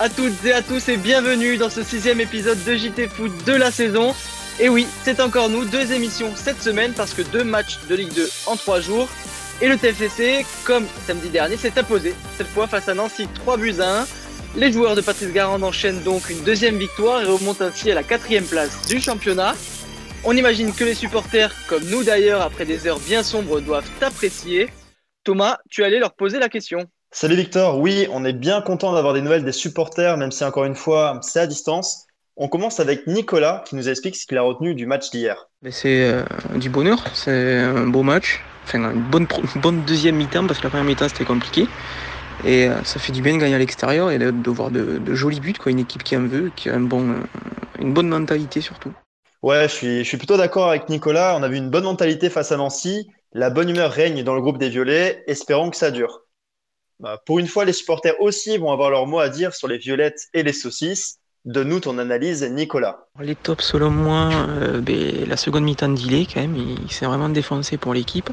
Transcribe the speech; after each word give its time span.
à 0.00 0.08
toutes 0.08 0.46
et 0.46 0.52
à 0.52 0.62
tous 0.62 0.88
et 0.88 0.96
bienvenue 0.96 1.58
dans 1.58 1.68
ce 1.68 1.82
sixième 1.82 2.22
épisode 2.22 2.56
de 2.64 2.74
JT 2.74 3.06
Foot 3.08 3.30
de 3.44 3.52
la 3.52 3.70
saison. 3.70 4.14
Et 4.58 4.70
oui, 4.70 4.86
c'est 5.02 5.20
encore 5.20 5.50
nous, 5.50 5.66
deux 5.66 5.92
émissions 5.92 6.34
cette 6.36 6.62
semaine 6.62 6.94
parce 6.94 7.12
que 7.12 7.20
deux 7.20 7.44
matchs 7.44 7.78
de 7.86 7.96
Ligue 7.96 8.14
2 8.14 8.30
en 8.46 8.56
trois 8.56 8.80
jours. 8.80 9.10
Et 9.60 9.68
le 9.68 9.76
TFC, 9.76 10.46
comme 10.64 10.86
samedi 11.06 11.28
dernier, 11.28 11.58
s'est 11.58 11.78
imposé, 11.78 12.14
cette 12.38 12.46
fois 12.46 12.66
face 12.66 12.88
à 12.88 12.94
Nancy 12.94 13.28
3 13.34 13.58
buts 13.58 13.74
à 13.78 14.00
1. 14.00 14.06
Les 14.56 14.72
joueurs 14.72 14.96
de 14.96 15.02
Patrice 15.02 15.32
Garand 15.34 15.62
enchaînent 15.62 16.02
donc 16.02 16.30
une 16.30 16.42
deuxième 16.44 16.78
victoire 16.78 17.20
et 17.20 17.26
remontent 17.26 17.66
ainsi 17.66 17.90
à 17.90 17.94
la 17.94 18.02
quatrième 18.02 18.46
place 18.46 18.88
du 18.88 19.02
championnat. 19.02 19.54
On 20.24 20.34
imagine 20.34 20.72
que 20.72 20.84
les 20.84 20.94
supporters, 20.94 21.54
comme 21.68 21.84
nous 21.84 22.04
d'ailleurs, 22.04 22.40
après 22.40 22.64
des 22.64 22.86
heures 22.86 23.00
bien 23.00 23.22
sombres, 23.22 23.60
doivent 23.60 23.90
apprécier. 24.00 24.70
Thomas, 25.24 25.58
tu 25.68 25.84
allais 25.84 25.98
leur 25.98 26.14
poser 26.14 26.38
la 26.38 26.48
question. 26.48 26.88
Salut 27.12 27.34
Victor, 27.34 27.80
oui, 27.80 28.06
on 28.12 28.24
est 28.24 28.32
bien 28.32 28.62
content 28.62 28.92
d'avoir 28.92 29.14
des 29.14 29.20
nouvelles 29.20 29.44
des 29.44 29.50
supporters, 29.50 30.16
même 30.16 30.30
si 30.30 30.44
encore 30.44 30.64
une 30.64 30.76
fois, 30.76 31.18
c'est 31.22 31.40
à 31.40 31.46
distance. 31.48 32.06
On 32.36 32.46
commence 32.46 32.78
avec 32.78 33.08
Nicolas 33.08 33.64
qui 33.66 33.74
nous 33.74 33.88
explique 33.88 34.14
ce 34.14 34.28
qu'il 34.28 34.38
a 34.38 34.42
retenu 34.42 34.76
du 34.76 34.86
match 34.86 35.10
d'hier. 35.10 35.48
C'est 35.70 36.04
euh, 36.04 36.22
du 36.54 36.70
bonheur, 36.70 37.04
c'est 37.12 37.58
un 37.58 37.88
beau 37.88 38.04
match, 38.04 38.40
enfin 38.62 38.92
une 38.92 39.02
bonne, 39.02 39.26
bonne 39.56 39.82
deuxième 39.82 40.14
mi-temps 40.16 40.46
parce 40.46 40.60
que 40.60 40.64
la 40.64 40.70
première 40.70 40.86
mi-temps 40.86 41.08
c'était 41.08 41.24
compliqué. 41.24 41.66
Et 42.44 42.68
euh, 42.68 42.80
ça 42.84 43.00
fait 43.00 43.10
du 43.10 43.22
bien 43.22 43.34
de 43.34 43.38
gagner 43.38 43.56
à 43.56 43.58
l'extérieur 43.58 44.12
et 44.12 44.18
de, 44.18 44.50
voir 44.50 44.70
de, 44.70 45.00
jolis 45.12 45.40
buts, 45.40 45.54
quoi. 45.54 45.72
une 45.72 45.80
équipe 45.80 46.04
qui 46.04 46.16
en 46.16 46.28
veut, 46.28 46.52
qui 46.54 46.70
a 46.70 46.76
un 46.76 46.80
bon, 46.80 47.10
euh, 47.10 47.14
une 47.80 47.92
bonne 47.92 48.08
mentalité 48.08 48.60
surtout. 48.60 48.92
Ouais, 49.42 49.64
je 49.64 49.74
suis, 49.74 49.98
je 50.04 50.08
suis 50.08 50.16
plutôt 50.16 50.36
d'accord 50.36 50.68
avec 50.68 50.88
Nicolas. 50.88 51.36
On 51.36 51.42
a 51.42 51.48
vu 51.48 51.56
une 51.56 51.70
bonne 51.70 51.84
mentalité 51.84 52.30
face 52.30 52.52
à 52.52 52.56
Nancy. 52.56 53.10
La 53.32 53.50
bonne 53.50 53.68
humeur 53.68 53.90
règne 53.90 54.22
dans 54.22 54.36
le 54.36 54.40
groupe 54.40 54.58
des 54.58 54.68
Violets. 54.68 55.24
Espérons 55.26 55.70
que 55.70 55.76
ça 55.76 55.90
dure. 55.90 56.22
Bah, 57.00 57.18
pour 57.24 57.38
une 57.38 57.46
fois, 57.46 57.64
les 57.64 57.72
supporters 57.72 58.20
aussi 58.20 58.58
vont 58.58 58.72
avoir 58.72 58.90
leur 58.90 59.06
mot 59.06 59.20
à 59.20 59.30
dire 59.30 59.54
sur 59.54 59.68
les 59.68 59.78
violettes 59.78 60.28
et 60.34 60.42
les 60.42 60.52
saucisses. 60.52 61.16
Donne-nous 61.46 61.80
ton 61.80 61.96
analyse, 61.96 62.42
Nicolas. 62.42 63.06
Les 63.18 63.34
tops, 63.34 63.64
selon 63.64 63.88
moi, 63.88 64.28
euh, 64.50 64.82
ben, 64.82 65.26
la 65.26 65.38
seconde 65.38 65.64
mi-temps 65.64 65.88
d'Ilé, 65.88 66.26
quand 66.26 66.42
même, 66.42 66.54
il, 66.54 66.92
s'est 66.92 67.06
vraiment 67.06 67.30
défoncé 67.30 67.78
pour 67.78 67.94
l'équipe. 67.94 68.28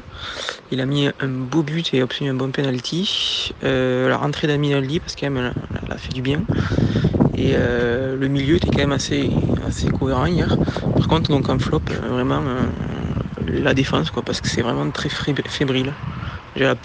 Il 0.70 0.82
a 0.82 0.84
mis 0.84 1.08
un 1.08 1.28
beau 1.28 1.62
but 1.62 1.94
et 1.94 2.02
obtenu 2.02 2.28
un 2.28 2.34
bon 2.34 2.50
penalty. 2.50 3.54
Euh, 3.64 4.10
la 4.10 4.18
rentrée 4.18 4.46
d'Aminaldi, 4.46 5.00
parce 5.00 5.14
qu'elle 5.14 5.32
elle, 5.34 5.90
a 5.90 5.96
fait 5.96 6.12
du 6.12 6.20
bien. 6.20 6.42
Et 7.38 7.52
euh, 7.54 8.16
le 8.16 8.28
milieu 8.28 8.56
était 8.56 8.68
quand 8.68 8.76
même 8.76 8.92
assez, 8.92 9.30
assez 9.66 9.88
cohérent 9.88 10.26
hier. 10.26 10.58
Par 10.94 11.08
contre, 11.08 11.30
donc 11.30 11.48
en 11.48 11.58
flop, 11.58 11.80
vraiment 12.10 12.42
la 13.46 13.72
défense, 13.72 14.10
quoi, 14.10 14.22
parce 14.22 14.42
que 14.42 14.48
c'est 14.48 14.60
vraiment 14.60 14.90
très 14.90 15.08
fébrile. 15.08 15.94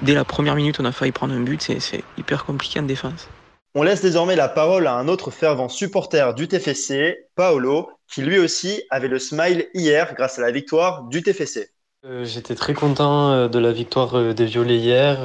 Dès 0.01 0.13
la 0.13 0.23
première 0.23 0.55
minute, 0.55 0.79
on 0.79 0.85
a 0.85 0.91
failli 0.91 1.11
prendre 1.11 1.33
un 1.33 1.41
but, 1.41 1.61
c'est 1.61 2.03
hyper 2.17 2.45
compliqué 2.45 2.79
en 2.79 2.83
défense. 2.83 3.27
On 3.75 3.81
laisse 3.81 4.01
désormais 4.01 4.35
la 4.35 4.49
parole 4.49 4.85
à 4.85 4.93
un 4.93 5.07
autre 5.07 5.31
fervent 5.31 5.67
supporter 5.67 6.35
du 6.35 6.47
TFC, 6.47 7.27
Paolo, 7.35 7.89
qui 8.07 8.21
lui 8.21 8.37
aussi 8.37 8.83
avait 8.91 9.07
le 9.07 9.17
smile 9.17 9.67
hier 9.73 10.13
grâce 10.13 10.37
à 10.37 10.43
la 10.43 10.51
victoire 10.51 11.05
du 11.05 11.23
TFC. 11.23 11.71
Euh, 12.05 12.25
j'étais 12.25 12.53
très 12.53 12.73
content 12.73 13.31
euh, 13.31 13.47
de 13.47 13.59
la 13.59 13.71
victoire 13.71 14.17
euh, 14.17 14.33
des 14.33 14.45
Violets 14.45 14.77
hier. 14.77 15.19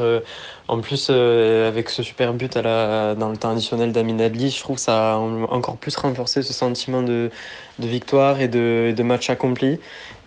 En 0.68 0.80
plus, 0.80 1.10
avec 1.10 1.88
ce 1.90 2.02
super 2.02 2.34
but 2.34 2.56
à 2.56 2.62
la, 2.62 3.14
dans 3.14 3.30
le 3.30 3.36
temps 3.36 3.50
additionnel 3.50 3.90
d'Amin 3.90 4.18
Adli, 4.20 4.50
je 4.50 4.60
trouve 4.60 4.76
que 4.76 4.82
ça 4.82 5.14
a 5.14 5.16
encore 5.16 5.76
plus 5.76 5.96
renforcé 5.96 6.42
ce 6.42 6.52
sentiment 6.52 7.02
de, 7.02 7.30
victoire 7.78 8.40
et 8.40 8.48
de, 8.48 8.94
de, 8.96 9.02
match 9.02 9.28
accompli. 9.30 9.80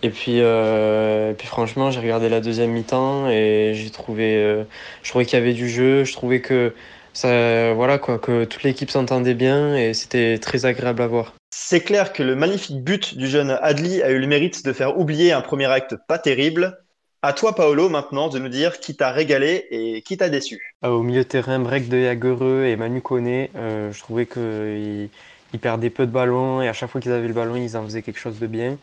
Et 0.04 0.10
puis, 0.10 0.38
et 0.38 1.36
puis 1.38 1.48
franchement, 1.48 1.92
j'ai 1.92 2.00
regardé 2.00 2.30
la 2.30 2.42
deuxième 2.42 2.72
mi-temps 2.72 3.30
et 3.30 3.74
j'ai 3.76 3.90
trouvé, 3.92 4.66
je 5.04 5.10
trouvais 5.10 5.26
qu'il 5.26 5.38
y 5.38 5.42
avait 5.42 5.54
du 5.54 5.70
jeu. 5.70 6.04
Je 6.04 6.14
trouvais 6.14 6.42
que 6.42 6.74
ça, 7.14 7.74
voilà 7.74 7.98
quoi, 7.98 8.20
que 8.20 8.46
toute 8.46 8.64
l'équipe 8.64 8.90
s'entendait 8.90 9.34
bien 9.34 9.76
et 9.76 9.94
c'était 9.94 10.38
très 10.40 10.66
agréable 10.66 11.02
à 11.02 11.08
voir. 11.08 11.34
C'est 11.54 11.82
clair 11.82 12.14
que 12.14 12.24
le 12.24 12.36
magnifique 12.36 12.84
but 12.84 13.18
du 13.18 13.28
jeune 13.28 13.58
Adli 13.62 14.02
a 14.02 14.10
eu 14.10 14.20
le 14.20 14.28
mérite 14.28 14.66
de 14.66 14.74
faire 14.74 14.98
oublier 14.98 15.34
un 15.34 15.42
premier 15.42 15.66
acte 15.66 15.96
pas 16.08 16.18
terrible. 16.18 16.80
À 17.22 17.34
toi, 17.34 17.54
Paolo, 17.54 17.88
maintenant, 17.90 18.30
de 18.30 18.40
nous 18.40 18.50
dire 18.50 18.80
qui 18.80 18.96
t'a 18.96 19.12
régalé 19.12 19.68
et 19.70 20.02
qui 20.02 20.18
t'a 20.18 20.30
déçu. 20.30 20.76
Euh, 20.84 20.90
au 20.90 21.04
milieu 21.04 21.24
de 21.24 21.28
terrain, 21.28 21.60
break 21.60 21.88
de 21.88 21.98
Yagereux 21.98 22.64
et 22.66 22.76
Manu 22.78 23.02
Koné, 23.02 23.52
euh, 23.56 23.92
je 23.92 24.00
trouvais 24.00 24.26
qu'ils 24.26 25.10
ils 25.54 25.60
perdaient 25.60 25.90
peu 25.90 26.08
de 26.08 26.12
ballons 26.12 26.62
et 26.62 26.70
à 26.70 26.74
chaque 26.74 26.90
fois 26.90 27.00
qu'ils 27.02 27.12
avaient 27.12 27.28
le 27.28 27.34
ballon, 27.34 27.58
ils 27.58 27.78
en 27.78 27.84
faisaient 27.84 28.02
quelque 28.02 28.20
chose 28.20 28.40
de 28.40 28.48
bien. 28.48 28.78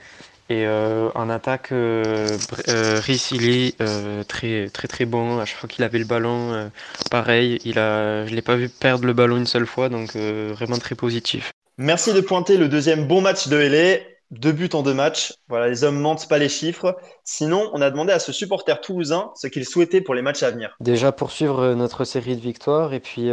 Et 0.51 0.67
euh, 0.67 1.11
en 1.15 1.29
attaque, 1.29 1.73
euh, 1.73 2.39
euh 2.69 3.01
il 3.07 3.49
est 3.51 3.81
euh, 3.83 4.25
très 4.25 4.69
très 4.71 4.89
très 4.89 5.05
bon. 5.05 5.39
À 5.39 5.45
chaque 5.45 5.59
fois 5.59 5.69
qu'il 5.69 5.85
avait 5.85 5.99
le 5.99 6.07
ballon, 6.07 6.55
euh, 6.55 6.69
pareil, 7.11 7.59
il 7.65 7.79
a, 7.79 8.27
je 8.27 8.35
l'ai 8.35 8.41
pas 8.41 8.57
vu 8.57 8.71
perdre 8.71 9.05
le 9.05 9.13
ballon 9.13 9.37
une 9.37 9.47
seule 9.47 9.67
fois, 9.67 9.91
donc 9.91 10.17
vraiment 10.17 10.79
très 10.79 10.95
positif. 10.95 11.53
Merci 11.77 12.13
de 12.13 12.21
pointer 12.21 12.57
le 12.57 12.69
deuxième 12.69 13.07
bon 13.07 13.21
match 13.21 13.49
de 13.49 13.57
LA. 13.57 13.99
Deux 14.31 14.53
buts 14.53 14.69
en 14.75 14.83
deux 14.83 14.93
matchs. 14.93 15.33
Voilà, 15.49 15.69
les 15.69 15.85
hommes 15.85 15.99
mentent 15.99 16.29
pas 16.29 16.37
les 16.37 16.51
chiffres. 16.51 16.99
Sinon, 17.25 17.71
on 17.73 17.81
a 17.81 17.91
demandé 17.91 18.13
à 18.13 18.19
ce 18.19 18.31
supporter 18.31 18.79
toulousain 18.81 19.31
ce 19.37 19.47
qu'il 19.47 19.65
souhaitait 19.65 20.03
pour 20.03 20.15
les 20.15 20.21
matchs 20.21 20.43
à 20.43 20.51
venir. 20.51 20.77
Déjà 20.81 21.13
poursuivre 21.13 21.73
notre 21.75 22.05
série 22.05 22.37
de 22.37 22.41
victoires 22.41 22.93
et 22.93 23.01
puis 23.01 23.31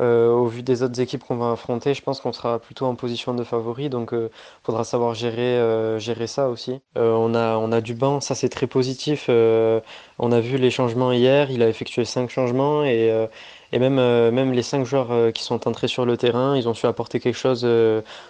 euh, 0.00 0.30
au 0.32 0.46
vu 0.46 0.62
des 0.62 0.82
autres 0.82 1.00
équipes 1.00 1.22
qu'on 1.24 1.36
va 1.36 1.52
affronter, 1.52 1.94
je 1.94 2.02
pense 2.02 2.20
qu'on 2.20 2.32
sera 2.32 2.58
plutôt 2.58 2.86
en 2.86 2.94
position 2.94 3.34
de 3.34 3.44
favori, 3.44 3.90
donc 3.90 4.10
il 4.12 4.18
euh, 4.18 4.28
faudra 4.64 4.82
savoir 4.84 5.14
gérer, 5.14 5.58
euh, 5.58 5.98
gérer 5.98 6.26
ça 6.26 6.48
aussi. 6.48 6.80
on, 6.96 7.34
a, 7.34 7.56
on 7.56 7.70
a 7.72 7.80
du 7.80 7.94
banc, 7.94 8.20
ça 8.20 8.34
c'est 8.34 8.48
très 8.48 8.66
positif. 8.66 9.28
on 9.28 10.32
a 10.32 10.40
vu 10.40 10.56
les 10.58 10.70
changements 10.70 11.12
hier, 11.12 11.50
il 11.50 11.62
a 11.62 11.68
effectué 11.68 12.04
cinq 12.04 12.30
changements 12.30 12.84
et, 12.84 13.28
et 13.72 13.78
même, 13.78 13.96
même 13.96 14.52
les 14.52 14.62
cinq 14.62 14.84
joueurs 14.84 15.32
qui 15.32 15.42
sont 15.44 15.68
entrés 15.68 15.88
sur 15.88 16.06
le 16.06 16.16
terrain, 16.16 16.56
ils 16.56 16.68
ont 16.68 16.74
su 16.74 16.86
apporter 16.86 17.20
quelque 17.20 17.38
chose 17.38 17.66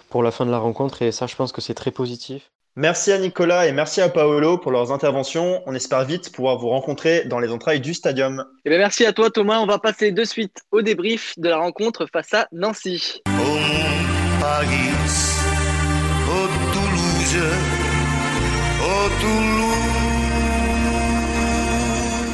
pour 0.09 0.23
la 0.23 0.31
fin 0.31 0.45
de 0.45 0.51
la 0.51 0.59
rencontre 0.59 1.01
et 1.01 1.11
ça 1.11 1.27
je 1.27 1.35
pense 1.35 1.51
que 1.51 1.61
c'est 1.61 1.73
très 1.73 1.91
positif. 1.91 2.51
Merci 2.77 3.11
à 3.11 3.17
Nicolas 3.17 3.67
et 3.67 3.73
merci 3.73 3.99
à 3.99 4.07
Paolo 4.07 4.57
pour 4.57 4.71
leurs 4.71 4.93
interventions. 4.93 5.61
On 5.65 5.75
espère 5.75 6.05
vite 6.05 6.31
pouvoir 6.31 6.57
vous 6.57 6.69
rencontrer 6.69 7.25
dans 7.25 7.39
les 7.39 7.51
entrailles 7.51 7.81
du 7.81 7.93
stadium. 7.93 8.45
Et 8.49 8.59
eh 8.65 8.69
bien 8.69 8.79
merci 8.79 9.05
à 9.05 9.11
toi 9.11 9.29
Thomas. 9.29 9.59
On 9.59 9.65
va 9.65 9.77
passer 9.77 10.13
de 10.13 10.23
suite 10.23 10.61
au 10.71 10.81
débrief 10.81 11.37
de 11.37 11.49
la 11.49 11.57
rencontre 11.57 12.07
face 12.11 12.33
à 12.33 12.47
Nancy. 12.53 13.21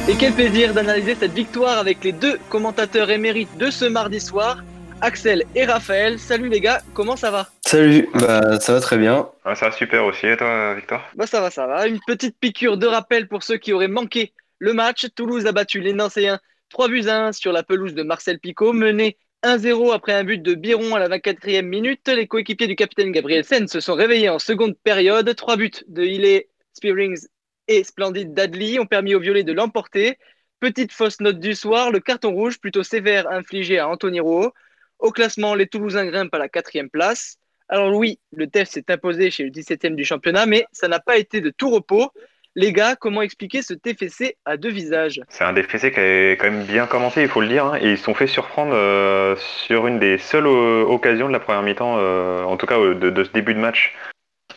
Et 0.08 0.14
quel 0.14 0.32
plaisir 0.34 0.72
d'analyser 0.72 1.16
cette 1.16 1.32
victoire 1.32 1.78
avec 1.78 2.04
les 2.04 2.12
deux 2.12 2.38
commentateurs 2.48 3.10
émérites 3.10 3.58
de 3.58 3.70
ce 3.70 3.86
mardi 3.86 4.20
soir. 4.20 4.62
Axel 5.00 5.44
et 5.56 5.64
Raphaël. 5.64 6.18
Salut 6.20 6.48
les 6.48 6.60
gars, 6.60 6.80
comment 6.94 7.16
ça 7.16 7.32
va? 7.32 7.48
Salut, 7.70 8.08
bah 8.14 8.58
ça 8.60 8.72
va 8.72 8.80
très 8.80 8.96
bien. 8.96 9.28
ça 9.44 9.68
va 9.68 9.72
super 9.72 10.06
aussi, 10.06 10.26
et 10.26 10.38
toi 10.38 10.72
Victor? 10.72 11.06
Bah 11.16 11.26
ça 11.26 11.42
va, 11.42 11.50
ça 11.50 11.66
va. 11.66 11.86
Une 11.86 12.00
petite 12.06 12.38
piqûre 12.40 12.78
de 12.78 12.86
rappel 12.86 13.28
pour 13.28 13.42
ceux 13.42 13.58
qui 13.58 13.74
auraient 13.74 13.88
manqué 13.88 14.32
le 14.58 14.72
match. 14.72 15.06
Toulouse 15.14 15.44
a 15.46 15.52
battu 15.52 15.80
les 15.80 15.92
Nancéens 15.92 16.40
3 16.70 16.88
buts 16.88 17.08
à 17.08 17.26
1 17.26 17.32
sur 17.32 17.52
la 17.52 17.62
pelouse 17.62 17.92
de 17.92 18.02
Marcel 18.02 18.38
Picot, 18.38 18.72
mené 18.72 19.18
1-0 19.42 19.92
après 19.92 20.14
un 20.14 20.24
but 20.24 20.40
de 20.40 20.54
Biron 20.54 20.94
à 20.94 20.98
la 20.98 21.10
24e 21.10 21.60
minute. 21.60 22.08
Les 22.08 22.26
coéquipiers 22.26 22.68
du 22.68 22.74
capitaine 22.74 23.12
Gabriel 23.12 23.44
Sen 23.44 23.68
se 23.68 23.80
sont 23.80 23.92
réveillés 23.92 24.30
en 24.30 24.38
seconde 24.38 24.74
période. 24.82 25.30
Trois 25.36 25.58
buts 25.58 25.70
de 25.88 26.04
Hilley, 26.04 26.48
Spearings 26.72 27.26
et 27.66 27.84
Splendid 27.84 28.32
Dadley 28.32 28.78
ont 28.78 28.86
permis 28.86 29.14
aux 29.14 29.20
Violets 29.20 29.44
de 29.44 29.52
l'emporter. 29.52 30.16
Petite 30.58 30.90
fausse 30.90 31.20
note 31.20 31.38
du 31.38 31.54
soir, 31.54 31.90
le 31.90 32.00
carton 32.00 32.32
rouge 32.32 32.60
plutôt 32.60 32.82
sévère 32.82 33.30
infligé 33.30 33.78
à 33.78 33.90
Anthony 33.90 34.20
Rouault. 34.20 34.54
Au 34.98 35.12
classement, 35.12 35.54
les 35.54 35.66
Toulousains 35.66 36.06
grimpent 36.06 36.32
à 36.32 36.38
la 36.38 36.48
quatrième 36.48 36.88
place. 36.88 37.38
Alors 37.68 37.94
oui, 37.94 38.18
le 38.32 38.46
TEF 38.46 38.68
s'est 38.68 38.90
imposé 38.90 39.30
chez 39.30 39.44
le 39.44 39.50
17e 39.50 39.94
du 39.94 40.04
championnat, 40.04 40.46
mais 40.46 40.64
ça 40.72 40.88
n'a 40.88 41.00
pas 41.00 41.18
été 41.18 41.40
de 41.40 41.50
tout 41.50 41.70
repos. 41.70 42.10
Les 42.54 42.72
gars, 42.72 42.96
comment 42.96 43.22
expliquer 43.22 43.62
ce 43.62 43.74
TFC 43.74 44.36
à 44.44 44.56
deux 44.56 44.70
visages? 44.70 45.20
C'est 45.28 45.44
un 45.44 45.54
TFC 45.54 45.92
qui 45.92 46.00
a 46.00 46.32
quand 46.32 46.50
même 46.50 46.64
bien 46.64 46.86
commencé, 46.86 47.22
il 47.22 47.28
faut 47.28 47.40
le 47.40 47.46
dire, 47.46 47.66
hein, 47.66 47.78
et 47.80 47.92
ils 47.92 47.98
se 47.98 48.04
sont 48.04 48.14
fait 48.14 48.26
surprendre 48.26 48.72
euh, 48.74 49.36
sur 49.36 49.86
une 49.86 49.98
des 49.98 50.18
seules 50.18 50.46
euh, 50.46 50.82
occasions 50.82 51.28
de 51.28 51.32
la 51.32 51.40
première 51.40 51.62
mi-temps, 51.62 51.98
euh, 51.98 52.42
en 52.42 52.56
tout 52.56 52.66
cas 52.66 52.78
de, 52.78 53.24
ce 53.24 53.30
début 53.30 53.54
de 53.54 53.60
match 53.60 53.94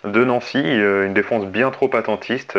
de 0.03 0.23
Nancy, 0.23 0.57
une 0.57 1.13
défense 1.13 1.45
bien 1.45 1.69
trop 1.69 1.95
attentiste 1.95 2.57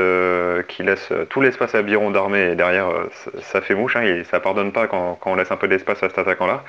qui 0.69 0.83
laisse 0.85 1.13
tout 1.29 1.41
l'espace 1.41 1.75
à 1.75 1.83
Biron 1.83 2.13
d'armée 2.13 2.53
et 2.53 2.55
derrière 2.55 2.93
ça, 3.41 3.61
fait 3.61 3.75
mouche, 3.75 3.97
hein, 3.97 4.03
et 4.03 4.23
ça 4.23 4.39
pardonne 4.39 4.71
pas 4.71 4.87
quand 4.87 5.19
on 5.27 5.35
laisse 5.35 5.51
un 5.51 5.57
peu 5.57 5.67
d'espace 5.67 6.05
à 6.05 6.09
cet 6.09 6.19
attaquant-là. 6.19 6.63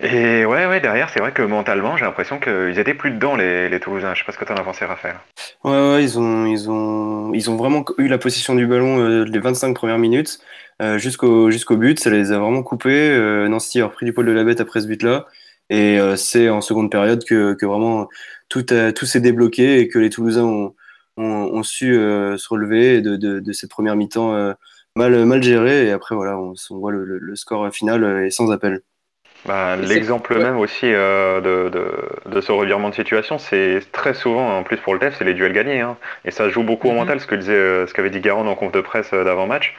Et 0.00 0.44
ouais, 0.44 0.66
ouais, 0.66 0.80
derrière, 0.80 1.08
c'est 1.10 1.20
vrai 1.20 1.32
que 1.32 1.42
mentalement, 1.42 1.96
j'ai 1.96 2.04
l'impression 2.04 2.38
qu'ils 2.38 2.78
étaient 2.78 2.94
plus 2.94 3.10
dedans, 3.10 3.34
les, 3.34 3.68
les 3.68 3.80
Toulousains. 3.80 4.14
Je 4.14 4.20
sais 4.20 4.24
pas 4.24 4.32
ce 4.32 4.38
que 4.38 4.44
tu 4.44 4.52
en 4.52 4.56
as 4.56 4.62
pensé, 4.62 4.84
Raphaël. 4.84 5.16
Ouais, 5.64 6.02
ils 6.02 6.18
ont, 6.18 6.46
ils 6.46 6.70
ont, 6.70 7.32
ils 7.32 7.50
ont 7.50 7.56
vraiment 7.56 7.84
eu 7.98 8.08
la 8.08 8.18
possession 8.18 8.54
du 8.54 8.66
ballon 8.66 9.00
euh, 9.00 9.24
les 9.24 9.38
25 9.38 9.74
premières 9.74 9.98
minutes 9.98 10.38
euh, 10.82 10.98
jusqu'au 10.98 11.50
jusqu'au 11.50 11.76
but. 11.76 11.98
Ça 11.98 12.10
les 12.10 12.32
a 12.32 12.38
vraiment 12.38 12.62
coupés. 12.62 13.10
Euh, 13.10 13.48
Nancy 13.48 13.80
a 13.80 13.86
repris 13.86 14.06
du 14.06 14.12
poil 14.12 14.26
de 14.26 14.32
la 14.32 14.44
bête 14.44 14.60
après 14.60 14.80
ce 14.80 14.86
but-là. 14.86 15.26
Et 15.70 15.98
euh, 15.98 16.16
c'est 16.16 16.48
en 16.48 16.60
seconde 16.60 16.90
période 16.90 17.24
que, 17.24 17.54
que 17.54 17.66
vraiment 17.66 18.08
tout, 18.48 18.64
tout 18.94 19.06
s'est 19.06 19.20
débloqué 19.20 19.80
et 19.80 19.88
que 19.88 19.98
les 19.98 20.10
Toulousains 20.10 20.44
ont, 20.44 20.74
ont, 21.16 21.62
su 21.62 21.94
se 21.94 22.48
relever 22.48 23.00
de, 23.00 23.16
de, 23.16 23.52
cette 23.52 23.70
première 23.70 23.96
mi-temps 23.96 24.54
mal, 24.94 25.24
mal 25.24 25.42
gérée. 25.42 25.86
Et 25.86 25.90
après, 25.90 26.14
voilà, 26.14 26.38
on, 26.38 26.54
voit 26.70 26.92
le 26.92 27.34
score 27.34 27.72
final 27.74 28.04
est 28.24 28.30
sans 28.30 28.52
appel. 28.52 28.82
Bah, 29.46 29.76
L'exemple 29.76 30.34
ouais. 30.34 30.42
même 30.42 30.58
aussi 30.58 30.86
euh, 30.92 31.40
de, 31.40 31.68
de, 31.68 32.30
de 32.34 32.40
ce 32.40 32.50
revirement 32.52 32.88
de 32.88 32.94
situation, 32.94 33.38
c'est 33.38 33.80
très 33.92 34.12
souvent, 34.14 34.58
en 34.58 34.62
plus 34.62 34.76
pour 34.78 34.92
le 34.94 34.98
TEF, 35.00 35.14
c'est 35.18 35.24
les 35.24 35.34
duels 35.34 35.52
gagnés. 35.52 35.80
hein. 35.80 35.96
Et 36.24 36.30
ça 36.30 36.48
joue 36.48 36.62
beaucoup 36.64 36.88
au 36.88 36.92
Mhm. 36.92 36.96
mental, 36.98 37.20
ce 37.20 37.26
que 37.26 37.34
disait, 37.36 37.52
euh, 37.54 37.86
ce 37.86 37.94
qu'avait 37.94 38.10
dit 38.10 38.20
Garand 38.20 38.46
en 38.46 38.54
conf 38.54 38.72
de 38.72 38.80
presse 38.80 39.10
euh, 39.12 39.24
d'avant-match. 39.24 39.74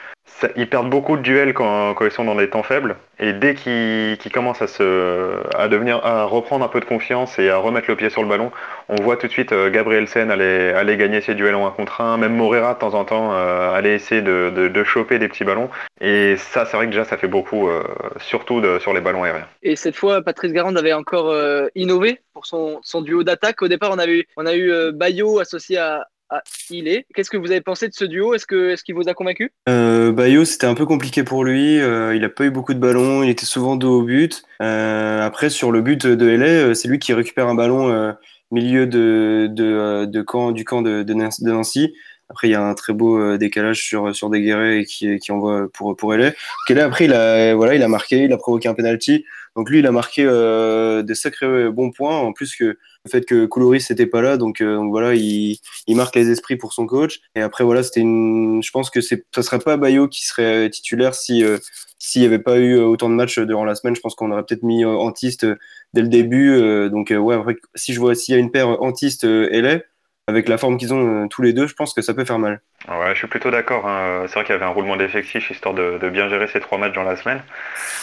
Ils 0.56 0.68
perdent 0.68 0.90
beaucoup 0.90 1.16
de 1.16 1.22
duels 1.22 1.54
quand, 1.54 1.94
quand 1.94 2.04
ils 2.04 2.10
sont 2.10 2.24
dans 2.24 2.34
des 2.36 2.48
temps 2.48 2.62
faibles. 2.62 2.96
Et 3.20 3.32
dès 3.32 3.54
qu'ils 3.54 4.32
commencent 4.32 4.62
à, 4.62 5.68
devenir, 5.68 6.04
à 6.04 6.24
reprendre 6.24 6.64
un 6.64 6.68
peu 6.68 6.78
de 6.78 6.84
confiance 6.84 7.38
et 7.40 7.50
à 7.50 7.58
remettre 7.58 7.90
le 7.90 7.96
pied 7.96 8.10
sur 8.10 8.22
le 8.22 8.28
ballon, 8.28 8.52
on 8.88 8.94
voit 9.02 9.16
tout 9.16 9.26
de 9.26 9.32
suite 9.32 9.50
euh, 9.52 9.70
Gabrielsen 9.70 10.30
aller, 10.30 10.70
aller 10.70 10.96
gagner 10.96 11.20
ses 11.20 11.34
duels 11.34 11.56
en 11.56 11.66
1 11.66 11.70
contre 11.72 12.00
1. 12.00 12.16
Même 12.18 12.36
Morera, 12.36 12.74
de 12.74 12.78
temps 12.78 12.94
en 12.94 13.04
temps, 13.04 13.32
euh, 13.32 13.72
aller 13.72 13.90
essayer 13.90 14.22
de, 14.22 14.50
de, 14.50 14.84
choper 14.84 15.18
des 15.18 15.28
petits 15.28 15.44
ballons. 15.44 15.68
Et 16.00 16.36
ça, 16.36 16.64
c'est 16.64 16.76
vrai 16.76 16.86
que 16.86 16.92
déjà, 16.92 17.04
ça 17.04 17.16
fait 17.16 17.26
beaucoup, 17.26 17.68
euh, 17.68 17.82
surtout 18.20 18.62
sur 18.78 18.94
les 18.94 19.00
ballons 19.00 19.24
aériens. 19.24 19.48
Et 19.62 19.74
cette 19.74 19.96
fois, 19.96 20.22
Patrice 20.22 20.52
Garand 20.52 20.76
avait 20.76 20.92
encore 20.92 21.34
innové 21.74 22.20
pour 22.32 22.46
son, 22.46 23.02
duo 23.02 23.24
d'attaque. 23.24 23.62
Au 23.62 23.68
départ, 23.68 23.90
on 23.92 23.98
a 23.98 24.06
eu, 24.06 24.24
on 24.36 24.46
a 24.46 24.54
eu 24.54 24.92
Bayo 24.92 25.40
associé 25.40 25.78
à, 25.78 26.06
à 26.30 26.42
Ilé. 26.70 27.06
Qu'est-ce 27.14 27.30
que 27.30 27.36
vous 27.36 27.50
avez 27.50 27.60
pensé 27.60 27.88
de 27.88 27.94
ce 27.94 28.04
duo? 28.04 28.34
Est-ce 28.34 28.46
qu'il 28.46 28.94
vous 28.94 29.08
a 29.08 29.14
convaincu? 29.14 29.52
Euh, 29.68 30.12
Bayo, 30.12 30.44
c'était 30.44 30.66
un 30.66 30.74
peu 30.74 30.86
compliqué 30.86 31.24
pour 31.24 31.44
lui. 31.44 31.80
euh, 31.80 32.14
il 32.14 32.24
a 32.24 32.28
pas 32.28 32.44
eu 32.44 32.50
beaucoup 32.50 32.74
de 32.74 32.78
ballons. 32.78 33.22
Il 33.22 33.30
était 33.30 33.46
souvent 33.46 33.76
dos 33.76 34.00
au 34.00 34.02
but. 34.02 34.42
Euh, 34.62 35.24
après, 35.24 35.50
sur 35.50 35.72
le 35.72 35.80
but 35.80 36.06
de 36.06 36.26
LA, 36.26 36.74
c'est 36.74 36.88
lui 36.88 36.98
qui 36.98 37.12
récupère 37.12 37.48
un 37.48 37.54
ballon 37.54 38.14
milieu 38.50 38.86
de, 38.86 40.22
camp, 40.22 40.52
du 40.52 40.64
camp 40.64 40.82
de 40.82 41.14
Nancy. 41.14 41.94
Après, 42.30 42.48
il 42.48 42.50
y 42.50 42.54
a 42.54 42.62
un 42.62 42.74
très 42.74 42.92
beau 42.92 43.18
euh, 43.18 43.38
décalage 43.38 43.82
sur, 43.82 44.14
sur 44.14 44.28
Deguerre 44.30 44.62
et 44.62 44.84
qui, 44.84 45.18
qui 45.18 45.32
envoie 45.32 45.68
pour, 45.72 45.96
pour 45.96 46.12
LA. 46.14 46.32
LA, 46.68 46.84
après, 46.84 47.06
il 47.06 47.12
a, 47.12 47.54
voilà, 47.54 47.74
il 47.74 47.82
a 47.82 47.88
marqué, 47.88 48.24
il 48.24 48.32
a 48.32 48.36
provoqué 48.36 48.68
un 48.68 48.74
penalty. 48.74 49.24
Donc 49.56 49.70
lui, 49.70 49.78
il 49.80 49.86
a 49.86 49.92
marqué 49.92 50.24
euh, 50.24 51.02
des 51.02 51.14
sacrés 51.14 51.46
euh, 51.46 51.70
bons 51.72 51.90
points. 51.90 52.16
En 52.16 52.32
plus 52.32 52.54
que 52.54 52.64
le 52.64 53.10
fait 53.10 53.24
que 53.24 53.46
Koulouris 53.46 53.84
n'était 53.90 54.06
pas 54.06 54.20
là, 54.22 54.36
donc, 54.36 54.60
euh, 54.60 54.76
voilà, 54.76 55.14
il, 55.14 55.58
il 55.86 55.96
marque 55.96 56.14
les 56.16 56.30
esprits 56.30 56.56
pour 56.56 56.72
son 56.72 56.86
coach. 56.86 57.20
Et 57.34 57.40
après, 57.40 57.64
voilà, 57.64 57.82
c'était 57.82 58.00
une. 58.00 58.62
Je 58.62 58.70
pense 58.70 58.90
que 58.90 59.00
c'est, 59.00 59.24
ça 59.34 59.42
serait 59.42 59.58
pas 59.58 59.76
Bayo 59.76 60.06
qui 60.08 60.24
serait 60.26 60.68
titulaire 60.70 61.14
si 61.14 61.42
euh, 61.44 61.58
s'il 61.98 62.20
n'y 62.22 62.26
avait 62.26 62.38
pas 62.38 62.58
eu 62.58 62.78
autant 62.78 63.08
de 63.08 63.14
matchs 63.14 63.38
durant 63.40 63.64
la 63.64 63.74
semaine. 63.74 63.96
Je 63.96 64.00
pense 64.00 64.14
qu'on 64.14 64.30
aurait 64.30 64.44
peut-être 64.44 64.62
mis 64.62 64.84
euh, 64.84 64.88
Antiste 64.88 65.44
euh, 65.44 65.56
dès 65.94 66.02
le 66.02 66.08
début. 66.08 66.50
euh, 66.52 66.88
donc 66.88 67.10
euh, 67.10 67.16
ouais, 67.16 67.34
après, 67.34 67.56
si 67.74 67.92
je 67.92 68.00
vois 68.00 68.14
s'il 68.14 68.34
y 68.34 68.36
a 68.36 68.40
une 68.40 68.50
paire 68.50 68.68
Antiste 68.82 69.24
euh, 69.24 69.48
LA, 69.50 69.80
avec 70.28 70.46
la 70.46 70.58
forme 70.58 70.76
qu'ils 70.76 70.92
ont 70.92 71.24
euh, 71.24 71.26
tous 71.26 71.40
les 71.40 71.54
deux, 71.54 71.66
je 71.66 71.74
pense 71.74 71.94
que 71.94 72.02
ça 72.02 72.12
peut 72.12 72.26
faire 72.26 72.38
mal. 72.38 72.60
Ouais, 72.86 73.12
je 73.14 73.18
suis 73.18 73.26
plutôt 73.28 73.50
d'accord. 73.50 73.88
hein. 73.88 74.24
C'est 74.26 74.34
vrai 74.34 74.44
qu'il 74.44 74.52
y 74.52 74.56
avait 74.56 74.66
un 74.66 74.68
roulement 74.68 74.96
d'effectifs 74.96 75.50
histoire 75.50 75.74
de, 75.74 75.98
bien 76.10 76.28
gérer 76.28 76.46
ces 76.48 76.60
trois 76.60 76.76
matchs 76.76 76.92
dans 76.92 77.02
la 77.02 77.16
semaine. 77.16 77.40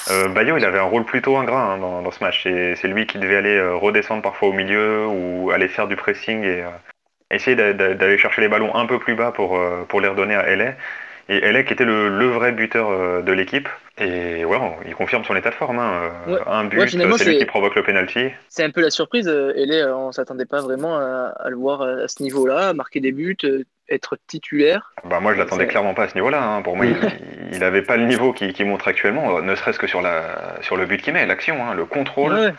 Euh, 0.10 0.28
Bayo, 0.30 0.58
il 0.58 0.66
avait 0.66 0.80
un 0.80 0.84
rôle 0.84 1.06
plutôt 1.06 1.38
ingrat 1.38 1.62
hein, 1.62 1.78
dans, 1.78 2.10
ce 2.10 2.24
match. 2.24 2.42
C'est 2.44 2.88
lui 2.88 3.06
qui 3.06 3.20
devait 3.20 3.36
aller 3.38 3.56
euh, 3.56 3.76
redescendre 3.76 4.24
parfois 4.24 4.50
au 4.50 4.54
milieu 4.54 5.06
ou 5.06 5.52
aller 5.52 5.68
faire 5.68 5.88
du 5.88 5.96
pressing 5.96 6.44
et 6.44 6.64
euh, 6.64 6.70
essayer 7.30 7.56
d'a- 7.56 7.74
d'a- 7.74 7.94
d'aller 7.94 8.18
chercher 8.18 8.42
les 8.42 8.50
ballons 8.50 8.74
un 8.74 8.88
peu 8.88 8.98
plus 8.98 9.14
bas 9.14 9.32
pour, 9.32 9.60
pour 9.88 10.02
les 10.02 10.08
redonner 10.08 10.34
à 10.36 10.48
LA. 10.48 10.74
Et 11.28 11.64
qui 11.66 11.74
était 11.74 11.86
le, 11.86 12.10
le 12.10 12.28
vrai 12.28 12.52
buteur 12.52 12.90
euh, 12.90 13.22
de 13.22 13.32
l'équipe. 13.32 13.68
Et 13.98 14.46
ouais, 14.46 14.58
il 14.86 14.94
confirme 14.94 15.24
son 15.24 15.36
état 15.36 15.50
de 15.50 15.56
forme. 15.56 15.80
hein. 15.80 16.12
Euh, 16.28 16.34
Ouais. 16.34 16.40
Un 16.46 16.66
but, 16.66 16.80
Ouais, 16.80 16.88
finalement, 16.88 17.18
c'est 17.18 17.26
lui 17.26 17.38
qui 17.38 17.46
provoque 17.46 17.76
le 17.76 17.84
penalty. 17.84 18.30
C'est 18.50 18.64
un 18.64 18.70
peu 18.70 18.82
la 18.82 18.90
surprise. 18.90 19.28
euh, 19.28 19.54
euh, 19.58 19.94
on 19.96 20.12
s'attendait 20.12 20.46
pas 20.46 20.62
vraiment 20.62 20.98
à, 20.98 21.34
à 21.40 21.50
le 21.50 21.56
voir 21.56 21.82
à 21.82 22.08
ce 22.08 22.22
niveau-là, 22.22 22.74
marquer 22.74 23.00
des 23.00 23.12
buts, 23.12 23.38
euh, 23.44 23.64
être 23.90 24.18
titulaire. 24.28 24.94
Bah 25.04 25.20
moi 25.20 25.34
je 25.34 25.40
l'attendais 25.40 25.68
clairement 25.68 25.94
pas 25.94 26.04
à 26.04 26.08
ce 26.10 26.16
niveau-là. 26.16 26.44
hein. 26.44 26.62
Pour 26.62 26.76
moi, 26.76 26.86
il, 26.86 26.96
il 27.54 27.64
avait 27.64 27.82
pas 27.84 27.98
le 27.98 28.06
niveau 28.06 28.34
qu'il 28.34 28.66
montre 28.66 28.88
actuellement, 28.88 29.38
euh, 29.38 29.42
ne 29.42 29.56
serait-ce 29.56 29.80
que 29.80 29.88
sur 29.88 30.02
la 30.02 30.62
sur 30.62 30.76
le 30.78 30.86
but 30.86 31.02
qu'il 31.02 31.14
met, 31.14 31.26
l'action, 31.26 31.64
hein, 31.66 31.74
le 31.74 31.86
contrôle. 31.86 32.34
Ouais. 32.34 32.54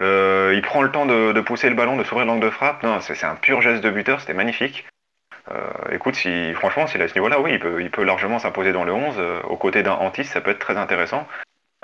Euh, 0.00 0.52
il 0.54 0.62
prend 0.62 0.82
le 0.82 0.90
temps 0.90 1.06
de, 1.06 1.32
de 1.32 1.40
pousser 1.40 1.68
le 1.68 1.74
ballon, 1.74 1.96
de 1.96 2.04
s'ouvrir 2.04 2.26
l'angle 2.26 2.44
de 2.44 2.50
frappe. 2.50 2.82
Non, 2.82 2.98
c'est 3.00 3.24
un 3.24 3.34
pur 3.36 3.60
geste 3.62 3.82
de 3.84 3.90
buteur, 3.90 4.20
c'était 4.20 4.34
magnifique. 4.34 4.86
Euh, 5.50 5.70
écoute, 5.92 6.14
si 6.14 6.52
franchement, 6.54 6.86
s'il 6.86 7.00
est 7.00 7.04
à 7.04 7.08
ce 7.08 7.14
niveau-là, 7.14 7.40
oui, 7.40 7.52
il 7.54 7.58
peut, 7.58 7.82
il 7.82 7.90
peut 7.90 8.04
largement 8.04 8.38
s'imposer 8.38 8.72
dans 8.72 8.84
le 8.84 8.92
11. 8.92 9.16
euh, 9.18 9.40
aux 9.48 9.56
côtés 9.56 9.82
d'un 9.82 9.92
Antis, 9.94 10.24
ça 10.24 10.40
peut 10.40 10.50
être 10.50 10.58
très 10.60 10.76
intéressant. 10.76 11.26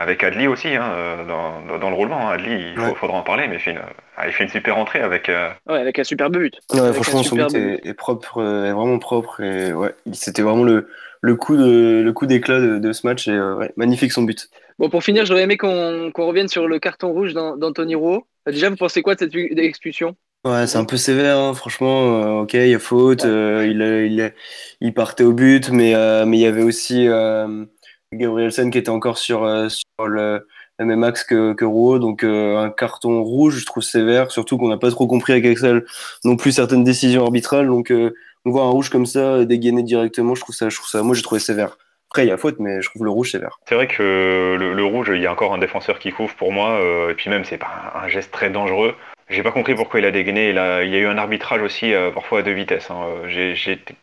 Avec 0.01 0.23
Adli 0.23 0.47
aussi, 0.47 0.69
hein, 0.69 0.93
euh, 0.93 1.25
dans, 1.25 1.61
dans, 1.63 1.79
dans 1.79 1.89
le 1.91 1.97
roulement. 1.97 2.29
hein. 2.29 2.35
Adli, 2.35 2.73
il 2.73 2.79
Ouais. 2.81 2.95
faudra 2.95 3.17
en 3.19 3.23
parler, 3.23 3.49
mais 3.49 3.57
il 3.57 3.61
fait 3.61 3.73
une, 3.73 3.81
ah, 4.17 4.29
il 4.29 4.33
fait 4.33 4.45
une 4.45 4.51
super 4.51 4.79
entrée 4.79 5.01
avec. 5.01 5.29
euh, 5.29 5.51
Ouais, 5.67 5.79
avec 5.81 5.99
un 5.99 6.05
superbe 6.05 6.37
but. 6.37 6.55
Ouais, 6.73 6.79
Avec 6.79 6.95
franchement, 6.95 7.19
un 7.19 7.23
son 7.25 7.29
superbe 7.31 7.53
but 7.53 7.85
est, 7.85 7.89
est 7.89 7.95
propre, 7.95 8.41
est 8.43 8.73
vraiment 8.73 8.99
propre. 9.01 9.41
Et 9.41 9.73
ouais, 9.73 9.93
c'était 10.13 10.43
vraiment 10.43 10.63
le, 10.63 10.89
le 11.21 11.35
coup 11.35 11.57
de 11.57 12.01
le 12.05 12.13
coup 12.13 12.27
d'éclat 12.27 12.61
de, 12.61 12.79
de 12.79 12.93
ce 12.93 13.05
match. 13.09 13.27
Et 13.27 13.33
euh, 13.33 13.57
ouais, 13.57 13.73
magnifique 13.77 14.13
son 14.13 14.23
but. 14.23 14.49
Bon, 14.79 14.89
pour 14.89 15.03
finir, 15.03 15.27
j'aurais 15.27 15.43
aimé 15.43 15.57
qu'on 15.57 16.13
qu'on 16.15 16.27
revienne 16.29 16.47
sur 16.47 16.69
le 16.69 16.79
carton 16.79 17.11
rouge 17.11 17.35
d'An- 17.35 17.57
d'Anthony 17.57 17.97
Rowe. 17.97 18.23
Euh, 18.47 18.53
Déjà, 18.53 18.71
vous 18.71 18.77
pensez 18.77 19.03
quoi 19.03 19.17
de 19.17 19.19
cette 19.19 19.35
expulsion? 19.35 20.15
Ouais, 20.45 20.67
c'est 20.67 20.79
un 20.79 20.85
peu 20.85 20.97
sévère, 20.97 21.37
hein, 21.37 21.53
franchement. 21.55 22.39
euh, 22.41 22.43
ok, 22.43 22.55
il 22.55 22.69
y 22.69 22.75
a 22.75 22.79
faute. 22.79 23.25
euh, 23.25 23.67
il, 23.69 23.83
a- 23.83 24.05
il, 24.05 24.35
il 24.81 24.95
partait 24.95 25.25
au 25.25 25.33
but, 25.33 25.69
mais 25.71 25.95
euh, 25.95 26.25
mais 26.27 26.39
il 26.39 26.41
y 26.41 26.47
avait 26.47 26.63
aussi 26.63 27.09
euh, 27.09 27.65
Gabrielsen 28.13 28.71
qui 28.71 28.79
était 28.79 28.89
encore 28.89 29.19
sur 29.19 29.45
euh, 29.45 29.69
sur 29.69 30.07
le, 30.07 30.47
le 30.79 30.85
même 30.87 31.03
axe 31.03 31.25
que 31.25 31.53
que 31.55 31.65
Rouault, 31.65 31.99
donc 31.99 32.23
euh, 32.23 32.57
un 32.57 32.71
carton 32.71 33.23
rouge, 33.23 33.59
je 33.59 33.67
trouve 33.67 33.83
sévère. 33.83 34.31
Surtout 34.31 34.59
qu'on 34.59 34.69
n'a 34.69 34.79
pas 34.79 34.91
trop 34.91 35.07
compris 35.09 35.33
avec 35.33 35.45
Axel 35.45 35.85
non 36.25 36.37
plus 36.37 36.53
certaines 36.53 36.85
décisions 36.85 37.25
arbitrales. 37.25 37.67
Donc 37.67 37.91
euh, 37.91 38.15
on 38.45 38.51
voit 38.53 38.63
un 38.63 38.71
rouge 38.71 38.91
comme 38.91 39.07
ça 39.07 39.19
euh, 39.19 39.45
dégainé 39.45 39.83
directement, 39.83 40.35
je 40.37 40.41
trouve 40.41 40.55
ça, 40.55 40.69
je 40.69 40.77
trouve 40.77 40.89
ça. 40.89 41.03
Moi, 41.03 41.15
j'ai 41.17 41.23
trouvé 41.23 41.41
sévère. 41.41 41.77
Après, 42.11 42.25
il 42.25 42.29
y 42.29 42.33
a 42.33 42.39
faute, 42.39 42.57
mais 42.61 42.81
je 42.81 42.89
trouve 42.89 43.05
le 43.05 43.11
rouge 43.11 43.33
sévère. 43.33 43.59
C'est 43.69 43.75
vrai 43.75 43.87
que 43.89 44.57
le, 44.59 44.73
le 44.73 44.85
rouge, 44.85 45.11
il 45.15 45.21
y 45.21 45.27
a 45.27 45.33
encore 45.33 45.53
un 45.53 45.59
défenseur 45.59 45.99
qui 45.99 46.11
couvre 46.11 46.35
pour 46.37 46.53
moi, 46.53 46.81
euh, 46.81 47.11
et 47.11 47.15
puis 47.15 47.29
même 47.29 47.45
c'est 47.45 47.59
pas 47.59 47.93
un, 47.95 48.05
un 48.05 48.09
geste 48.09 48.31
très 48.33 48.49
dangereux. 48.49 48.95
J'ai 49.31 49.43
pas 49.43 49.53
compris 49.53 49.75
pourquoi 49.75 50.01
il 50.01 50.07
a 50.07 50.11
dégainé. 50.11 50.49
Il, 50.49 50.55
y 50.57 50.59
a 50.59 50.99
eu 50.99 51.07
un 51.07 51.19
arbitrage 51.19 51.61
aussi 51.61 51.93
euh, 51.93 52.11
parfois 52.11 52.39
à 52.41 52.43
deux 52.43 52.53
vitesses. 52.53 52.91
hein. 52.91 53.05
Euh, 53.27 53.55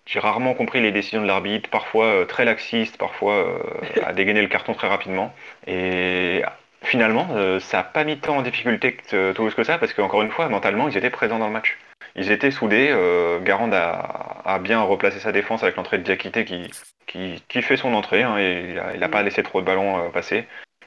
J'ai 0.06 0.20
rarement 0.20 0.54
compris 0.54 0.82
les 0.82 0.92
décisions 0.92 1.22
de 1.22 1.28
l'arbitre, 1.28 1.70
parfois 1.70 2.06
euh, 2.06 2.26
très 2.26 2.46
laxiste, 2.46 2.98
parfois 2.98 3.60
à 4.06 4.14
dégainer 4.14 4.42
le 4.42 4.48
carton 4.48 4.74
très 4.74 4.88
rapidement. 4.88 5.34
Et 5.66 6.44
finalement, 6.84 7.60
ça 7.60 7.80
a 7.80 7.84
pas 7.84 8.04
mis 8.04 8.20
tant 8.20 8.38
en 8.38 8.42
difficulté 8.44 8.94
que 8.94 9.32
Toulouse 9.34 9.56
que 9.56 9.64
ça, 9.64 9.80
parce 9.80 9.94
qu'encore 9.94 10.22
une 10.22 10.30
fois, 10.30 10.48
mentalement, 10.50 10.88
ils 10.88 10.98
étaient 10.98 11.10
présents 11.10 11.40
dans 11.40 11.48
le 11.48 11.54
match. 11.54 11.78
Ils 12.16 12.32
étaient 12.32 12.52
soudés. 12.52 12.96
Garand 13.44 13.72
a, 13.74 14.60
bien 14.60 14.82
replacé 14.82 15.20
sa 15.20 15.32
défense 15.32 15.64
avec 15.64 15.76
l'entrée 15.76 15.98
de 15.98 16.04
Diakité 16.04 16.46
qui, 16.46 17.62
fait 17.62 17.78
son 17.78 17.94
entrée. 17.96 18.22
hein, 18.24 18.38
et 18.38 18.68
il 18.72 18.80
a, 18.80 18.96
il 18.96 19.04
a 19.04 19.10
pas 19.10 19.24
laissé 19.24 19.42
trop 19.42 19.62
de 19.62 19.66
ballons 19.66 20.12
passer. 20.12 20.46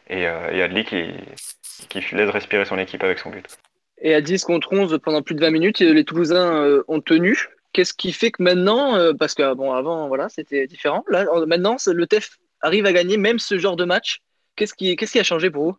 Et, 0.08 0.22
et 0.22 0.62
Adli 0.62 0.84
qui 0.84 2.04
laisse 2.12 2.30
respirer 2.30 2.64
son 2.64 2.78
équipe 2.78 3.02
avec 3.02 3.18
son 3.18 3.30
but. 3.30 3.58
Et 4.02 4.14
à 4.14 4.20
10 4.20 4.44
contre 4.44 4.72
11 4.72 4.98
pendant 5.02 5.22
plus 5.22 5.34
de 5.34 5.40
20 5.40 5.50
minutes, 5.50 5.80
les 5.80 6.04
Toulousains 6.04 6.54
euh, 6.64 6.82
ont 6.88 7.00
tenu. 7.00 7.48
Qu'est-ce 7.72 7.92
qui 7.94 8.12
fait 8.12 8.30
que 8.30 8.42
maintenant, 8.42 8.96
euh, 8.96 9.12
parce 9.12 9.34
que 9.34 9.54
bon, 9.54 9.72
avant, 9.72 10.08
voilà, 10.08 10.28
c'était 10.28 10.66
différent. 10.66 11.04
Là, 11.08 11.26
en- 11.32 11.46
maintenant, 11.46 11.76
le 11.86 12.06
TEF 12.06 12.38
arrive 12.60 12.86
à 12.86 12.92
gagner 12.92 13.16
même 13.16 13.38
ce 13.38 13.58
genre 13.58 13.76
de 13.76 13.84
match. 13.84 14.20
Qu'est-ce 14.56 14.74
qui, 14.74 14.96
qu'est-ce 14.96 15.12
qui 15.12 15.18
a 15.20 15.24
changé 15.24 15.50
pour 15.50 15.64
vous? 15.64 15.76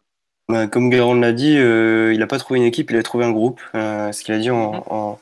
Bah, 0.49 0.67
comme 0.67 0.89
Guérand 0.89 1.13
l'a 1.15 1.31
dit, 1.31 1.57
euh, 1.57 2.11
il 2.13 2.19
n'a 2.19 2.27
pas 2.27 2.39
trouvé 2.39 2.59
une 2.59 2.65
équipe, 2.65 2.89
il 2.91 2.97
a 2.97 3.03
trouvé 3.03 3.25
un 3.25 3.31
groupe. 3.31 3.61
Euh, 3.75 4.11
ce 4.11 4.23
qu'il 4.23 4.33
a 4.33 4.39
dit 4.39 4.49
en, 4.49 4.73
Mhm. 4.73 4.81
en, 4.87 5.19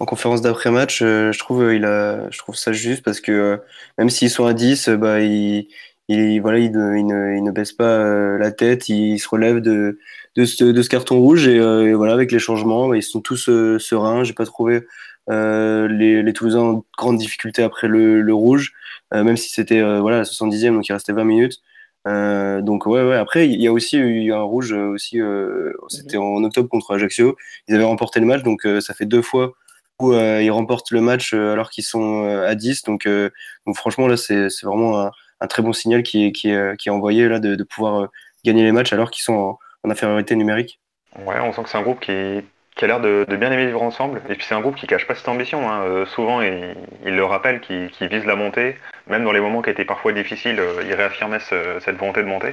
en 0.00 0.04
conférence 0.06 0.42
d'après-match, 0.42 1.00
euh, 1.02 1.32
je, 1.32 1.38
trouve, 1.38 1.72
il 1.72 1.84
a, 1.84 2.28
je 2.30 2.38
trouve 2.38 2.56
ça 2.56 2.72
juste 2.72 3.02
parce 3.04 3.20
que 3.20 3.60
même 3.98 4.10
s'ils 4.10 4.30
sont 4.30 4.46
à 4.46 4.52
10, 4.54 4.88
euh, 4.88 4.96
bah, 4.96 5.20
il, 5.20 5.68
il, 6.08 6.40
voilà, 6.40 6.58
il, 6.58 6.72
ne, 6.72 6.96
il, 6.98 7.06
ne, 7.06 7.36
il 7.36 7.42
ne 7.44 7.50
baisse 7.50 7.72
pas 7.72 7.84
euh, 7.84 8.38
la 8.38 8.52
tête, 8.52 8.88
il 8.88 9.18
se 9.18 9.28
relève 9.28 9.60
de, 9.60 9.98
de, 10.36 10.44
ce, 10.44 10.64
de 10.64 10.82
ce 10.82 10.88
carton 10.88 11.18
rouge 11.18 11.48
et, 11.48 11.58
euh, 11.58 11.88
et 11.88 11.94
voilà, 11.94 12.12
avec 12.12 12.30
les 12.32 12.38
changements, 12.38 12.94
ils 12.94 13.02
sont 13.02 13.20
tous 13.20 13.48
euh, 13.48 13.78
sereins. 13.78 14.24
J'ai 14.24 14.32
pas 14.34 14.46
trouvé 14.46 14.86
euh, 15.30 15.88
les, 15.88 16.22
les 16.22 16.32
Toulousains 16.32 16.60
en 16.60 16.84
grande 16.96 17.18
difficulté 17.18 17.62
après 17.62 17.88
le, 17.88 18.22
le 18.22 18.34
rouge, 18.34 18.72
euh, 19.14 19.24
même 19.24 19.36
si 19.36 19.50
c'était 19.50 19.80
euh, 19.80 20.00
voilà, 20.00 20.18
la 20.18 20.24
70e, 20.24 20.74
donc 20.74 20.88
il 20.88 20.92
restait 20.92 21.12
20 21.12 21.24
minutes. 21.24 21.60
Euh, 22.06 22.60
donc 22.62 22.86
ouais, 22.86 23.02
ouais. 23.02 23.16
Après, 23.16 23.48
il 23.48 23.60
y 23.60 23.66
a 23.66 23.72
aussi 23.72 23.96
eu 23.98 24.32
un 24.32 24.42
rouge 24.42 24.72
euh, 24.72 24.86
aussi. 24.90 25.20
euh, 25.20 25.72
C'était 25.88 26.16
en 26.18 26.44
octobre 26.44 26.68
contre 26.68 26.94
Ajaccio. 26.94 27.36
Ils 27.68 27.74
avaient 27.74 27.84
remporté 27.84 28.20
le 28.20 28.26
match, 28.26 28.42
donc 28.44 28.64
euh, 28.64 28.80
ça 28.80 28.94
fait 28.94 29.06
deux 29.06 29.22
fois 29.22 29.54
où 30.00 30.12
euh, 30.12 30.40
ils 30.42 30.50
remportent 30.50 30.90
le 30.92 31.00
match 31.00 31.32
euh, 31.34 31.52
alors 31.52 31.70
qu'ils 31.70 31.82
sont 31.84 32.24
euh, 32.24 32.46
à 32.46 32.54
10. 32.54 32.84
Donc, 32.84 33.06
euh, 33.06 33.30
donc 33.66 33.76
franchement 33.76 34.06
là, 34.06 34.16
c'est 34.16 34.50
c'est 34.50 34.66
vraiment 34.66 35.00
un, 35.00 35.10
un 35.40 35.46
très 35.46 35.62
bon 35.62 35.72
signal 35.72 36.02
qui 36.02 36.26
est 36.26 36.32
qui 36.32 36.50
est, 36.50 36.54
euh, 36.56 36.74
qui 36.76 36.88
est 36.88 36.92
envoyé 36.92 37.28
là 37.28 37.38
de, 37.38 37.54
de 37.54 37.64
pouvoir 37.64 38.02
euh, 38.02 38.06
gagner 38.44 38.62
les 38.64 38.72
matchs 38.72 38.92
alors 38.92 39.10
qu'ils 39.10 39.22
sont 39.22 39.58
en, 39.82 39.90
infériorité 39.90 40.34
numérique. 40.36 40.80
Ouais, 41.24 41.38
on 41.40 41.52
sent 41.52 41.62
que 41.62 41.68
c'est 41.68 41.78
un 41.78 41.82
groupe 41.82 42.00
qui, 42.00 42.42
qui 42.74 42.84
a 42.84 42.88
l'air 42.88 43.00
de, 43.00 43.24
bien 43.36 43.50
aimer 43.52 43.66
vivre 43.66 43.82
ensemble. 43.82 44.20
Et 44.28 44.34
puis 44.34 44.44
c'est 44.48 44.54
un 44.54 44.60
groupe 44.60 44.74
qui 44.76 44.86
cache 44.86 45.06
pas 45.06 45.14
cette 45.14 45.28
ambition. 45.28 45.70
hein. 45.70 45.82
Euh, 45.84 46.06
souvent, 46.06 46.42
il, 46.42 46.74
il 47.04 47.14
le 47.14 47.24
rappelle, 47.24 47.60
qui, 47.60 47.88
qui 47.92 48.06
vise 48.08 48.24
la 48.26 48.34
montée. 48.36 48.76
Même 49.06 49.24
dans 49.24 49.32
les 49.32 49.40
moments 49.40 49.62
qui 49.62 49.70
étaient 49.70 49.84
parfois 49.84 50.12
difficiles, 50.12 50.58
euh, 50.58 50.82
il 50.86 50.92
réaffirmait 50.94 51.38
ce- 51.38 51.78
cette 51.80 51.96
volonté 51.96 52.22
de 52.22 52.28
monter. 52.28 52.50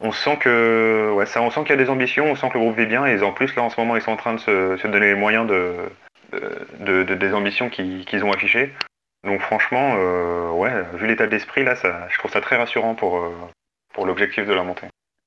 On 0.00 0.12
sent 0.12 0.36
que, 0.40 1.10
ouais, 1.14 1.24
ça, 1.26 1.40
on 1.40 1.50
sent 1.50 1.60
qu'il 1.62 1.70
y 1.70 1.72
a 1.80 1.82
des 1.82 1.88
ambitions, 1.88 2.26
on 2.26 2.36
sent 2.36 2.48
que 2.50 2.54
le 2.58 2.60
groupe 2.60 2.76
vit 2.76 2.84
bien. 2.86 3.06
Et 3.06 3.20
en 3.22 3.32
plus, 3.32 3.56
là, 3.56 3.62
en 3.62 3.70
ce 3.70 3.80
moment, 3.80 3.96
ils 3.96 4.02
sont 4.02 4.12
en 4.12 4.16
train 4.16 4.34
de 4.34 4.40
se, 4.40 4.86
donner 4.86 5.08
les 5.08 5.14
moyens 5.14 5.46
de, 5.46 5.72
de, 6.80 7.02
de- 7.04 7.14
des 7.14 7.32
ambitions 7.32 7.70
qu'ils 7.70 8.22
ont 8.24 8.30
affichées. 8.32 8.72
Donc 9.24 9.40
franchement, 9.40 9.94
euh, 9.98 10.50
ouais, 10.50 10.72
vu 10.94 11.06
l'état 11.06 11.26
d'esprit, 11.26 11.64
là, 11.64 11.74
ça, 11.74 12.06
je 12.10 12.18
trouve 12.18 12.30
ça 12.30 12.40
très 12.40 12.56
rassurant 12.56 12.94
pour, 12.94 13.18
euh, 13.18 13.32
pour 13.92 14.06
l'objectif 14.06 14.46
de 14.46 14.52
la 14.52 14.62
montée. 14.62 14.86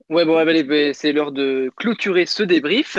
Ouais, 0.10 0.26
bon, 0.26 0.38
allez, 0.38 0.64
bah, 0.64 0.94
c'est 0.94 1.12
l'heure 1.12 1.32
de 1.32 1.70
clôturer 1.76 2.26
ce 2.26 2.44
débrief. 2.44 2.98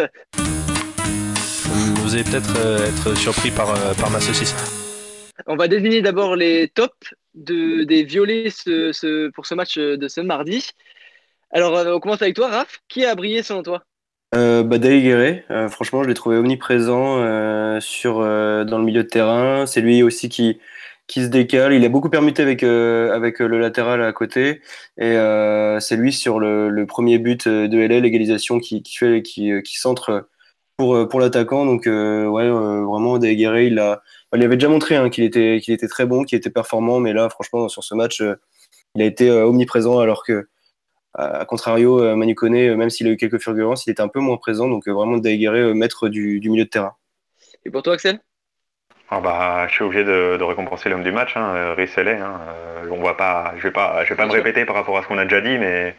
Vous 2.03 2.15
allez 2.15 2.25
peut-être 2.25 2.57
euh, 2.59 2.87
être 2.89 3.15
surpris 3.17 3.51
par, 3.51 3.71
euh, 3.71 3.95
par 3.95 4.11
ma 4.11 4.21
saucisse. 4.21 4.55
On 5.47 5.57
va 5.57 5.69
désigner 5.69 6.03
d'abord 6.03 6.37
les 6.37 6.69
tops 6.69 7.15
de, 7.35 7.85
des 7.85 8.03
violets 8.03 8.51
ce- 8.51 8.93
ce- 8.93 9.31
pour 9.31 9.47
ce 9.47 9.55
match 9.55 9.79
de 9.79 10.09
ce 10.09 10.21
mardi. 10.21 10.71
Alors, 11.53 11.73
on 11.95 12.01
commence 12.01 12.23
avec 12.23 12.37
toi, 12.37 12.49
Raph. 12.49 12.81
Qui 12.89 13.05
a 13.05 13.15
brillé 13.15 13.43
selon 13.43 13.63
toi? 13.63 13.83
Euh, 14.35 14.63
bah, 14.63 14.77
euh, 14.83 15.69
franchement, 15.69 16.03
je 16.05 16.09
l'ai 16.09 16.15
trouvé 16.15 16.37
omniprésent 16.37 17.19
euh, 17.19 17.81
sur, 17.81 18.21
euh, 18.21 18.65
dans 18.65 18.79
le 18.79 18.85
milieu 18.85 19.03
de 19.03 19.09
terrain. 19.09 19.67
C'est 19.67 19.81
lui 19.81 20.03
aussi 20.03 20.29
qui, 20.29 20.61
qui 21.11 21.23
se 21.25 21.29
décale. 21.29 21.73
Il 21.75 21.85
a 21.85 21.89
beaucoup 21.89 22.09
permuté 22.09 22.43
avec, 22.43 22.63
euh, 22.63 23.13
avec 23.13 23.41
le 23.41 23.59
latéral 23.59 24.03
à 24.03 24.13
côté. 24.13 24.63
Et 24.97 25.17
euh, 25.17 25.81
c'est 25.81 25.97
lui 25.97 26.13
sur 26.13 26.39
le, 26.39 26.85
premier 26.87 27.19
but 27.19 27.49
de 27.49 27.79
LA, 27.79 28.01
l'égalisation, 28.01 28.61
qui, 28.61 28.83
qui, 28.83 29.79
centre 29.79 30.29
pour, 30.77 30.95
euh, 30.95 31.09
l'attaquant. 31.19 31.67
Donc, 31.67 31.87
euh, 31.87 32.27
ouais, 32.27 32.45
euh, 32.45 32.85
vraiment, 32.85 33.19
Guéré, 33.19 33.67
il, 33.67 33.99
il 34.35 34.43
avait 34.43 34.57
déjà 34.57 34.69
montré 34.69 34.97
hein, 34.97 35.11
qu'il 35.11 35.25
était, 35.25 35.61
qu'il 35.63 35.75
était 35.75 35.89
très 35.89 36.07
bon, 36.07 36.25
qu'il 36.25 36.39
était 36.39 36.51
performant. 36.51 37.01
Mais 37.01 37.13
là, 37.13 37.29
franchement, 37.29 37.69
sur 37.69 37.83
ce 37.83 37.95
match, 37.95 38.21
euh, 38.21 38.37
il 38.95 39.03
a 39.03 39.05
été 39.05 39.29
euh, 39.31 39.47
omniprésent 39.47 39.99
alors 39.99 40.25
que 40.25 40.49
à 41.15 41.45
contrario, 41.45 42.01
euh, 42.01 42.15
Manu 42.15 42.37
Koné, 42.37 42.69
euh, 42.69 42.77
même 42.77 42.89
s'il 42.89 43.09
a 43.09 43.11
eu 43.11 43.17
quelques 43.17 43.43
fulgurances, 43.43 43.85
il 43.87 43.91
était 43.91 44.01
un 44.01 44.09
peu 44.09 44.21
moins 44.21 44.37
présent. 44.37 44.69
Donc 44.69 44.87
euh, 44.87 44.93
vraiment, 44.93 45.19
Daguerre, 45.19 45.55
euh, 45.55 45.75
maître 45.75 46.09
du, 46.09 46.39
du 46.39 46.51
milieu 46.51 46.65
de 46.65 46.71
terrain. 46.71 46.95
Et 47.65 47.71
pour 47.71 47.83
toi, 47.83 47.95
Axel? 47.95 48.21
Ah 49.11 49.21
bah, 49.21 49.67
je 49.69 49.75
suis 49.75 49.85
obligé 49.85 50.05
de, 50.05 50.37
de 50.39 50.45
récompenser 50.45 50.89
l'homme 50.89 51.03
du 51.03 51.11
match, 51.11 51.37
hein, 51.37 51.55
euh, 51.55 51.75
Rhys 51.75 51.91
Helley, 51.97 52.17
hein. 52.19 52.41
Euh, 52.49 52.89
on 52.93 53.03
va 53.03 53.15
pas, 53.15 53.55
je 53.57 53.63
vais 53.65 53.73
pas, 53.73 54.05
je 54.05 54.11
vais 54.11 54.17
pas 54.17 54.27
me 54.27 54.33
répéter 54.33 54.65
par 54.65 54.77
rapport 54.77 54.97
à 54.97 55.03
ce 55.03 55.09
qu'on 55.09 55.19
a 55.19 55.25
déjà 55.25 55.41
dit, 55.41 55.59
mais 55.59 55.97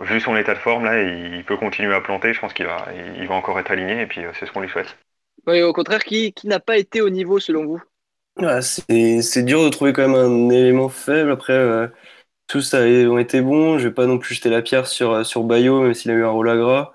vu 0.00 0.20
son 0.20 0.36
état 0.36 0.52
de 0.52 0.58
forme 0.58 0.84
là, 0.84 1.02
il 1.02 1.44
peut 1.44 1.56
continuer 1.56 1.94
à 1.94 2.02
planter. 2.02 2.34
Je 2.34 2.40
pense 2.40 2.52
qu'il 2.52 2.66
va, 2.66 2.86
il 3.16 3.26
va 3.26 3.34
encore 3.34 3.58
être 3.58 3.70
aligné 3.70 4.02
et 4.02 4.06
puis 4.06 4.22
euh, 4.24 4.30
c'est 4.38 4.44
ce 4.44 4.52
qu'on 4.52 4.60
lui 4.60 4.68
souhaite. 4.68 4.98
Ouais, 5.46 5.62
Au 5.62 5.72
contraire, 5.72 6.04
qui, 6.04 6.32
qui 6.32 6.46
n'a 6.46 6.60
pas 6.60 6.76
été 6.76 7.00
au 7.00 7.08
niveau 7.08 7.40
selon 7.40 7.64
vous? 7.64 7.82
Ouais, 8.38 8.62
c'est 8.62 9.22
c'est 9.22 9.42
dur 9.42 9.62
de 9.64 9.68
trouver 9.68 9.92
quand 9.92 10.08
même 10.08 10.14
un 10.14 10.50
élément 10.50 10.88
faible. 10.88 11.30
Après, 11.30 11.52
euh, 11.52 11.86
tous 12.48 12.74
a- 12.74 12.80
ont 13.10 13.18
été 13.18 13.42
bons. 13.42 13.78
Je 13.78 13.88
vais 13.88 13.94
pas 13.94 14.06
non 14.06 14.18
plus 14.18 14.36
jeter 14.36 14.50
la 14.50 14.62
pierre 14.62 14.86
sur, 14.86 15.24
sur 15.26 15.44
Bayo, 15.44 15.82
même 15.82 15.94
s'il 15.94 16.10
a 16.12 16.14
eu 16.14 16.24
un 16.24 16.30
rôle 16.30 16.50
à 16.50 16.56
gras. 16.56 16.92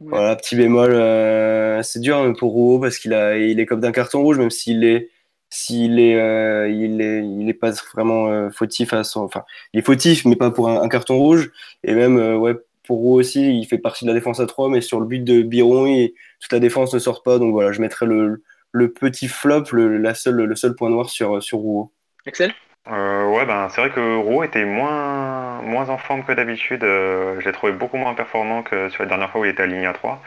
Ouais. 0.00 0.08
Voilà, 0.10 0.36
petit 0.36 0.56
bémol, 0.56 0.90
euh, 0.92 1.82
c'est 1.82 2.00
dur 2.00 2.18
hein, 2.18 2.32
pour 2.38 2.52
Rouault 2.52 2.80
parce 2.80 2.98
qu'il 2.98 3.14
a, 3.14 3.38
il 3.38 3.58
est 3.60 3.66
comme 3.66 3.80
d'un 3.80 3.92
carton 3.92 4.20
rouge, 4.22 4.38
même 4.38 4.50
s'il 4.50 4.84
est, 4.84 5.10
s'il 5.48 5.98
est, 5.98 6.16
euh, 6.20 6.68
il 6.68 7.00
est, 7.00 7.24
il 7.26 7.48
est 7.48 7.54
pas 7.54 7.70
vraiment 7.94 8.28
euh, 8.28 8.50
fautif 8.50 8.92
à 8.92 9.04
son, 9.04 9.20
enfin, 9.22 9.44
il 9.72 9.80
est 9.80 9.82
fautif, 9.82 10.24
mais 10.26 10.36
pas 10.36 10.50
pour 10.50 10.68
un, 10.68 10.82
un 10.82 10.88
carton 10.88 11.16
rouge. 11.16 11.50
Et 11.82 11.94
même, 11.94 12.18
euh, 12.18 12.36
ouais, 12.36 12.54
pour 12.86 12.98
Rouault 12.98 13.20
aussi, 13.20 13.58
il 13.58 13.64
fait 13.64 13.78
partie 13.78 14.04
de 14.04 14.10
la 14.10 14.14
défense 14.14 14.38
à 14.38 14.46
3, 14.46 14.68
mais 14.68 14.82
sur 14.82 15.00
le 15.00 15.06
but 15.06 15.24
de 15.24 15.40
Biron, 15.42 15.86
il- 15.86 16.12
toute 16.40 16.52
la 16.52 16.60
défense 16.60 16.92
ne 16.92 16.98
sort 16.98 17.22
pas. 17.22 17.38
Donc 17.38 17.52
voilà, 17.52 17.72
je 17.72 17.80
mettrais 17.80 18.04
le, 18.06 18.42
le 18.72 18.92
petit 18.92 19.28
flop, 19.28 19.64
le, 19.72 19.96
la 19.96 20.14
seule, 20.14 20.36
le 20.36 20.56
seul 20.56 20.74
point 20.74 20.90
noir 20.90 21.08
sur, 21.08 21.42
sur 21.42 21.58
Rouault. 21.58 21.90
Axel? 22.26 22.52
Euh, 22.88 23.24
ouais, 23.26 23.44
ben 23.46 23.68
c'est 23.68 23.80
vrai 23.80 23.90
que 23.90 24.16
Roux 24.16 24.44
était 24.44 24.64
moins, 24.64 25.60
moins 25.62 25.88
en 25.88 25.98
forme 25.98 26.24
que 26.24 26.32
d'habitude. 26.32 26.84
Euh, 26.84 27.40
je 27.40 27.46
l'ai 27.46 27.52
trouvé 27.52 27.72
beaucoup 27.72 27.96
moins 27.96 28.14
performant 28.14 28.62
que 28.62 28.88
sur 28.90 29.02
la 29.02 29.08
dernière 29.08 29.30
fois 29.30 29.40
où 29.40 29.44
il 29.44 29.50
était 29.50 29.62
aligné 29.64 29.86
à 29.86 29.92
3. 29.92 30.22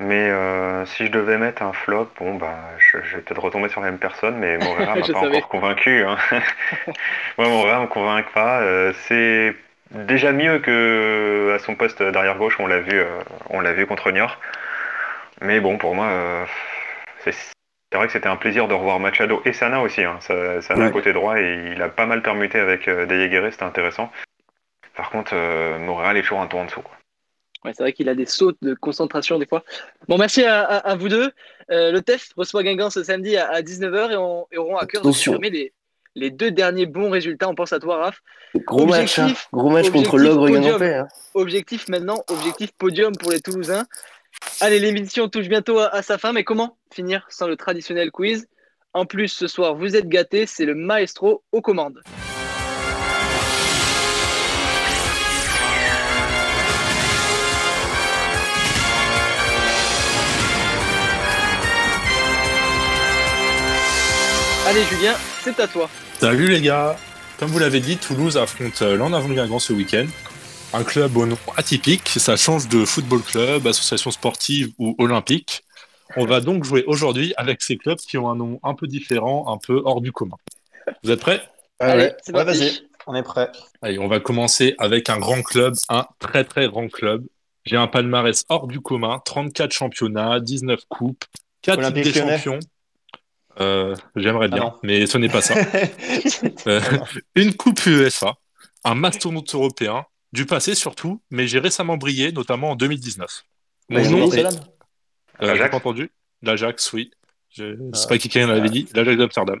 Mais 0.00 0.30
euh, 0.30 0.86
si 0.86 1.06
je 1.06 1.10
devais 1.12 1.38
mettre 1.38 1.62
un 1.62 1.72
flop, 1.72 2.10
bon 2.18 2.34
bah 2.36 2.58
je, 2.78 2.98
je 3.02 3.16
vais 3.16 3.22
peut-être 3.22 3.42
retomber 3.42 3.68
sur 3.68 3.80
la 3.82 3.90
même 3.90 3.98
personne, 3.98 4.36
mais 4.38 4.58
Moreira 4.58 4.96
m'a 4.96 5.06
pas 5.06 5.20
savais. 5.20 5.38
encore 5.38 5.48
convaincu. 5.48 6.04
Hein. 6.04 6.16
ouais, 7.38 7.48
Moreira 7.48 7.80
me 7.82 7.86
convainc 7.86 8.26
pas. 8.32 8.60
Euh, 8.62 8.92
c'est 9.08 9.54
déjà 9.90 10.32
mieux 10.32 10.58
que 10.60 11.52
à 11.54 11.58
son 11.58 11.74
poste 11.76 12.02
d'arrière 12.02 12.38
gauche, 12.38 12.58
on 12.60 12.66
l'a 12.66 12.80
vu, 12.80 12.98
euh, 12.98 13.20
on 13.50 13.60
l'a 13.60 13.72
vu 13.72 13.86
contre 13.86 14.10
Niort. 14.10 14.38
Mais 15.42 15.60
bon, 15.60 15.78
pour 15.78 15.94
moi, 15.94 16.06
euh, 16.06 16.44
c'est 17.24 17.32
c'est 17.90 17.98
vrai 17.98 18.06
que 18.06 18.12
c'était 18.12 18.28
un 18.28 18.36
plaisir 18.36 18.68
de 18.68 18.74
revoir 18.74 19.00
Machado 19.00 19.42
et 19.44 19.52
Sana 19.52 19.80
aussi. 19.82 20.02
Hein. 20.02 20.18
Sa- 20.20 20.62
Sana 20.62 20.86
Ouais. 20.86 20.92
côté 20.92 21.12
droit 21.12 21.38
et 21.40 21.72
il 21.74 21.82
a 21.82 21.88
pas 21.88 22.06
mal 22.06 22.22
permuté 22.22 22.58
avec 22.58 22.86
euh, 22.88 23.06
Deyeguerre, 23.06 23.50
c'était 23.50 23.64
intéressant. 23.64 24.10
Par 24.96 25.10
contre, 25.10 25.32
euh, 25.34 25.78
Montréal 25.78 26.16
est 26.16 26.22
toujours 26.22 26.40
un 26.40 26.46
tour 26.46 26.60
en 26.60 26.64
dessous. 26.66 26.82
quoi. 26.82 26.92
Ouais, 27.64 27.72
c'est 27.76 27.82
vrai 27.82 27.92
qu'il 27.92 28.08
a 28.08 28.14
des 28.14 28.26
sautes 28.26 28.56
de 28.62 28.74
concentration 28.74 29.38
des 29.38 29.46
fois. 29.46 29.62
Bon, 30.08 30.16
merci 30.18 30.44
à, 30.44 30.62
à- 30.62 30.76
à 30.90 30.94
vous 30.96 31.08
deux. 31.08 31.30
Euh, 31.70 31.92
le 31.92 32.00
test 32.00 32.32
reçoit 32.36 32.62
Guingamp 32.62 32.90
ce 32.90 33.02
samedi 33.04 33.36
à, 33.36 33.50
à 33.50 33.60
19h 33.60 34.12
et 34.12 34.16
on, 34.16 34.46
et 34.50 34.56
auront 34.58 34.76
à 34.78 34.86
cœur 34.86 35.02
de 35.02 35.08
confirmer 35.08 35.50
les, 35.50 35.72
les 36.14 36.30
deux 36.30 36.50
derniers 36.50 36.86
bons 36.86 37.10
résultats. 37.10 37.48
On 37.48 37.54
pense 37.54 37.72
à 37.74 37.78
toi, 37.80 37.98
Raph. 37.98 38.20
Gros 38.54 38.86
match, 38.86 39.18
hein. 39.18 39.32
Gros 39.52 39.68
match 39.70 39.90
contre 39.90 40.16
l'ogre 40.16 40.48
guingampais. 40.48 40.94
Hein. 40.94 41.08
Objectif 41.34 41.88
maintenant, 41.88 42.22
objectif 42.28 42.70
podium 42.78 43.12
pour 43.16 43.30
les 43.30 43.40
Toulousains. 43.40 43.84
Allez, 44.62 44.78
l'émission 44.78 45.28
touche 45.28 45.48
bientôt 45.48 45.78
à, 45.78 46.02
sa 46.02 46.18
fin, 46.18 46.32
mais 46.32 46.44
comment 46.44 46.76
finir 46.92 47.26
sans 47.30 47.46
le 47.46 47.56
traditionnel 47.56 48.10
quiz? 48.10 48.46
En 48.92 49.06
plus, 49.06 49.28
ce 49.28 49.46
soir, 49.46 49.74
vous 49.74 49.96
êtes 49.96 50.06
gâtés, 50.06 50.44
c'est 50.44 50.66
le 50.66 50.74
maestro 50.74 51.42
aux 51.52 51.62
commandes. 51.62 52.02
Allez, 64.66 64.84
Julien, 64.84 65.14
c'est 65.42 65.58
à 65.58 65.66
toi. 65.66 65.88
Salut 66.20 66.48
les 66.48 66.60
gars 66.60 66.96
Comme 67.38 67.48
vous 67.48 67.58
l'avez 67.58 67.80
dit, 67.80 67.96
Toulouse 67.96 68.36
affronte 68.36 68.82
euh, 68.82 68.94
l'en 68.94 69.12
avant 69.14 69.28
Guingamp 69.28 69.58
ce 69.58 69.72
week-end. 69.72 70.06
Un 70.72 70.84
club 70.84 71.16
au 71.16 71.26
nom 71.26 71.36
atypique, 71.56 72.08
ça 72.08 72.36
change 72.36 72.68
de 72.68 72.84
football 72.84 73.22
club, 73.22 73.66
association 73.66 74.10
sportive 74.10 74.70
ou 74.78 74.94
olympique. 74.98 75.64
On 76.16 76.26
va 76.26 76.40
donc 76.40 76.64
jouer 76.64 76.84
aujourd'hui 76.86 77.34
avec 77.36 77.60
ces 77.62 77.76
clubs 77.76 77.98
qui 77.98 78.18
ont 78.18 78.30
un 78.30 78.36
nom 78.36 78.60
un 78.62 78.74
peu 78.74 78.86
différent, 78.86 79.52
un 79.52 79.58
peu 79.58 79.82
hors 79.84 80.00
du 80.00 80.12
commun. 80.12 80.36
Vous 81.02 81.10
êtes 81.10 81.20
prêts? 81.20 81.42
Allez, 81.80 82.04
ouais, 82.04 82.16
c'est 82.22 82.34
Ouais, 82.34 82.44
vas-y, 82.44 82.80
on 83.06 83.14
est 83.16 83.22
prêt. 83.22 83.50
Allez, 83.82 83.98
on 83.98 84.06
va 84.08 84.20
commencer 84.20 84.74
avec 84.78 85.08
un 85.10 85.18
grand 85.18 85.42
club, 85.42 85.74
un 85.88 86.06
très 86.20 86.44
très 86.44 86.68
grand 86.68 86.88
club. 86.88 87.24
J'ai 87.64 87.76
un 87.76 87.86
palmarès 87.88 88.44
hors 88.48 88.66
du 88.68 88.80
commun, 88.80 89.20
34 89.24 89.72
championnats, 89.72 90.40
19 90.40 90.80
coupes, 90.88 91.24
4 91.62 91.78
Olympique 91.78 92.04
Ligues 92.04 92.14
des 92.14 92.20
Lyonnais. 92.20 92.36
champions. 92.38 92.58
Euh, 93.60 93.94
J'aimerais 94.16 94.48
Ah 94.52 94.54
bien, 94.54 94.64
non. 94.64 94.74
mais 94.82 95.06
ce 95.06 95.18
n'est 95.18 95.28
pas 95.28 95.42
ça. 95.42 95.54
Euh, 96.66 96.80
une 97.34 97.54
coupe 97.54 97.84
UEFA, 97.86 98.34
un 98.84 98.94
mastodonte 98.94 99.54
européen, 99.54 100.04
du 100.32 100.46
passé 100.46 100.74
surtout, 100.74 101.20
mais 101.30 101.46
j'ai 101.48 101.58
récemment 101.58 101.96
brillé, 101.96 102.32
notamment 102.32 102.70
en 102.72 102.76
2019. 102.76 103.44
Mon 103.88 103.96
Ouais, 103.98 104.08
nom, 104.08 104.24
Amsterdam. 104.24 104.54
euh, 105.42 105.54
j'ai 105.56 105.68
pas 105.68 105.76
entendu 105.76 106.10
L'Ajax, 106.42 106.92
oui. 106.92 107.10
Je 107.50 107.76
Ah. 107.92 107.96
sais 107.96 108.06
pas 108.08 108.16
qui 108.18 108.28
quelqu'un 108.28 108.48
l'avait 108.48 108.70
dit. 108.70 108.86
L'Ajax 108.94 109.16
d'Amsterdam. 109.18 109.60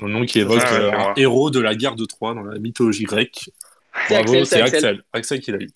Un 0.00 0.08
nom 0.08 0.24
qui 0.26 0.38
évoque 0.40 0.60
Ah, 0.64 0.72
ouais, 0.72 0.78
euh, 0.80 0.98
un 0.98 1.14
héros 1.16 1.50
de 1.50 1.58
la 1.58 1.74
guerre 1.74 1.96
de 1.96 2.04
Troie 2.04 2.34
dans 2.34 2.42
la 2.42 2.58
mythologie 2.58 3.04
grecque. 3.04 3.50
C'est 4.06 4.14
Bravo, 4.22 4.34
Axel, 4.34 4.46
c'est 4.46 4.60
Axel. 4.62 4.76
Axel. 4.76 5.04
Axel 5.12 5.40
qui 5.40 5.50
l'a 5.50 5.58
eu. 5.58 5.70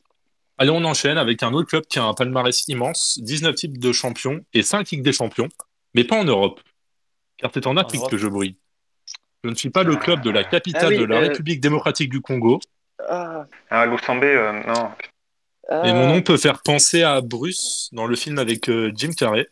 Allez, 0.58 0.70
on 0.70 0.84
enchaîne 0.84 1.18
avec 1.18 1.42
un 1.42 1.52
autre 1.54 1.68
club 1.68 1.84
qui 1.88 1.98
a 1.98 2.04
un 2.04 2.14
palmarès 2.14 2.68
immense, 2.68 3.18
19 3.22 3.54
types 3.56 3.78
de 3.78 3.90
champions 3.90 4.44
et 4.52 4.62
5 4.62 4.90
Ligues 4.90 5.02
des 5.02 5.12
champions, 5.12 5.48
mais 5.94 6.04
pas 6.04 6.16
en 6.16 6.24
Europe. 6.24 6.60
Car 7.38 7.50
c'est 7.52 7.66
en 7.66 7.76
Afrique 7.76 8.02
que 8.08 8.16
je 8.18 8.28
brille. 8.28 8.54
Je 9.42 9.50
ne 9.50 9.56
suis 9.56 9.70
pas 9.70 9.82
le 9.82 9.96
club 9.96 10.22
de 10.22 10.30
la 10.30 10.44
capitale 10.44 10.84
Ah 10.84 10.88
oui, 10.90 10.98
de 10.98 11.04
la 11.04 11.16
euh, 11.16 11.20
République 11.20 11.60
démocratique 11.60 12.10
du 12.10 12.20
Congo, 12.20 12.60
Ah, 13.08 13.46
Ah, 13.70 13.86
Loussambé, 13.86 14.26
euh, 14.28 14.52
non. 14.66 14.90
ah. 15.70 15.82
et 15.86 15.92
mon 15.92 16.08
nom 16.08 16.22
peut 16.22 16.36
faire 16.36 16.62
penser 16.62 17.02
à 17.02 17.20
Bruce 17.20 17.88
dans 17.92 18.06
le 18.06 18.16
film 18.16 18.38
avec 18.38 18.68
euh, 18.68 18.92
Jim 18.94 19.10
Carrey. 19.16 19.46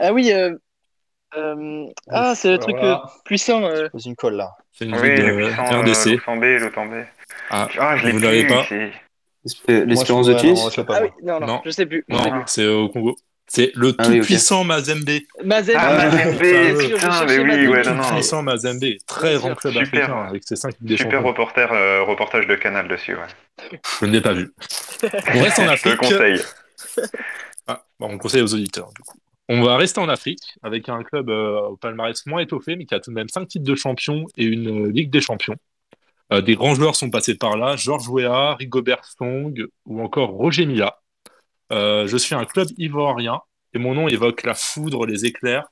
Ah 0.00 0.12
oui, 0.12 0.32
euh, 0.32 0.56
euh, 1.36 1.86
ah, 2.08 2.34
c'est 2.34 2.50
le 2.50 2.58
truc 2.58 2.76
euh, 2.76 2.96
puissant. 3.24 3.62
euh. 3.64 3.88
Pose 3.90 4.06
une 4.06 4.16
colle 4.16 4.34
là. 4.36 4.52
C'est 4.72 4.84
une 4.86 4.94
Oui, 4.96 5.02
ville 5.14 5.24
le 5.26 5.42
de 5.42 5.46
puissant 5.46 5.72
euh, 5.74 5.80
RDC. 5.82 6.06
Loussambé, 6.12 6.58
Loussambé. 6.58 7.04
Ah, 7.50 7.68
Ah, 7.78 7.96
je 7.96 8.06
l'ai 8.06 8.12
vous 8.12 8.18
l'avez 8.18 8.46
pas 8.46 8.64
c'est- 8.64 8.92
L'espérance 9.68 10.26
de 10.26 10.82
pas, 10.82 10.96
Ah 10.96 11.02
oui, 11.02 11.08
non, 11.22 11.38
non, 11.40 11.46
Non. 11.46 11.62
je 11.64 11.70
sais 11.70 11.84
plus. 11.86 12.02
non, 12.08 12.18
Ah. 12.24 12.42
c'est 12.46 12.66
au 12.66 12.88
Congo. 12.88 13.14
C'est 13.46 13.70
le 13.74 13.94
Ah 13.98 14.06
oui, 14.08 14.20
tout-puissant 14.20 14.64
Mazembe. 14.64 15.08
Mazem, 15.44 15.76
Ah, 15.78 15.94
Mazem, 15.96 16.18
Mazembe, 16.32 16.80
je 16.80 16.94
putain, 16.94 17.26
mais 17.26 17.38
oui, 17.38 17.66
ouais, 17.68 17.82
Le 17.84 17.90
non, 17.90 17.94
non. 17.96 18.02
tout-puissant 18.08 18.42
Mazembe. 18.42 18.84
Très 19.06 19.34
grand 19.36 19.54
club 19.54 19.72
Super. 19.74 20.02
africain 20.04 20.26
avec 20.28 20.42
ses 20.44 20.56
5 20.56 20.74
Ligues 20.80 20.88
des 20.88 20.96
Super 20.96 21.22
reporter, 21.22 21.70
euh, 21.72 22.02
reportage 22.04 22.46
de 22.46 22.54
Canal 22.54 22.88
dessus, 22.88 23.14
ouais. 23.14 23.70
Je 24.00 24.06
ne 24.06 24.12
l'ai 24.12 24.20
pas 24.20 24.32
vu. 24.32 24.50
On 25.34 25.40
reste 25.42 25.58
en 25.58 25.62
Je 25.62 25.82
te 25.82 25.88
Afrique. 25.88 25.92
le 25.92 25.96
conseille. 25.96 26.42
Ah, 27.66 27.84
bon, 28.00 28.08
on 28.12 28.18
conseille 28.18 28.42
aux 28.42 28.54
auditeurs, 28.54 28.90
du 28.96 29.02
coup. 29.02 29.18
On 29.48 29.62
va 29.62 29.76
rester 29.76 30.00
en 30.00 30.08
Afrique 30.08 30.54
avec 30.62 30.88
un 30.88 31.02
club 31.02 31.28
euh, 31.28 31.60
au 31.68 31.76
palmarès 31.76 32.24
moins 32.26 32.40
étoffé, 32.40 32.76
mais 32.76 32.86
qui 32.86 32.94
a 32.94 33.00
tout 33.00 33.10
de 33.10 33.14
même 33.14 33.28
5 33.28 33.46
titres 33.46 33.64
de 33.64 33.74
champion 33.74 34.24
et 34.38 34.44
une 34.44 34.86
euh, 34.86 34.90
Ligue 34.90 35.10
des 35.10 35.20
champions. 35.20 35.56
Euh, 36.32 36.40
des 36.40 36.54
grands 36.54 36.74
joueurs 36.74 36.96
sont 36.96 37.10
passés 37.10 37.34
par 37.36 37.56
là, 37.58 37.76
Georges 37.76 38.08
Weah, 38.08 38.54
Rigobert 38.54 39.04
Song 39.04 39.54
ou 39.84 40.00
encore 40.02 40.30
Roger 40.30 40.64
Mila. 40.64 40.98
Euh, 41.72 42.06
je 42.06 42.16
suis 42.16 42.34
un 42.34 42.44
club 42.44 42.68
ivoirien 42.78 43.40
et 43.72 43.78
mon 43.78 43.94
nom 43.94 44.08
évoque 44.08 44.42
la 44.44 44.54
foudre, 44.54 45.06
les 45.06 45.24
éclairs. 45.24 45.66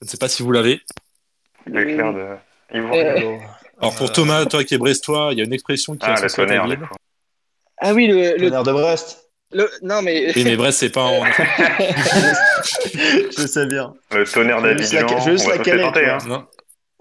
Je 0.00 0.06
ne 0.06 0.10
sais 0.10 0.16
pas 0.18 0.28
si 0.28 0.42
vous 0.42 0.52
l'avez. 0.52 0.80
L'éclair 1.66 2.12
de. 2.12 2.26
Vont- 2.80 2.92
Euh, 2.94 3.36
Alors 3.80 3.94
pour 3.96 4.10
Thomas, 4.12 4.46
toi 4.46 4.64
qui 4.64 4.74
es 4.74 4.78
brestois, 4.78 5.30
il 5.32 5.38
y 5.38 5.40
a 5.42 5.44
une 5.44 5.52
expression 5.52 5.94
qui 5.94 6.06
Ah, 6.06 6.14
le 6.20 6.30
tonnerre, 6.30 6.66
ville. 6.66 6.78
Ah 7.78 7.92
oui, 7.92 8.06
le. 8.06 8.36
le, 8.36 8.46
Tonnerre 8.48 8.62
de 8.62 8.72
Brest. 8.72 9.28
le- 9.52 9.70
non, 9.82 10.00
mais. 10.02 10.32
Oui, 10.34 10.44
mais 10.44 10.56
Brest, 10.56 10.78
c'est 10.78 10.90
pas 10.90 11.02
en. 11.02 11.24
je 13.36 13.46
sais 13.46 13.66
bien. 13.66 13.94
Le 14.12 14.24
tonnerre 14.24 14.60
Je 14.60 14.66
vais 14.66 14.78
juste 14.78 14.92
la- 14.92 15.00
d'Abidjan, 15.02 15.20
je 15.20 15.30
vais 15.30 15.36
juste 15.36 15.48
la 15.48 15.58
caler, 15.58 15.82
Hein. 15.84 16.46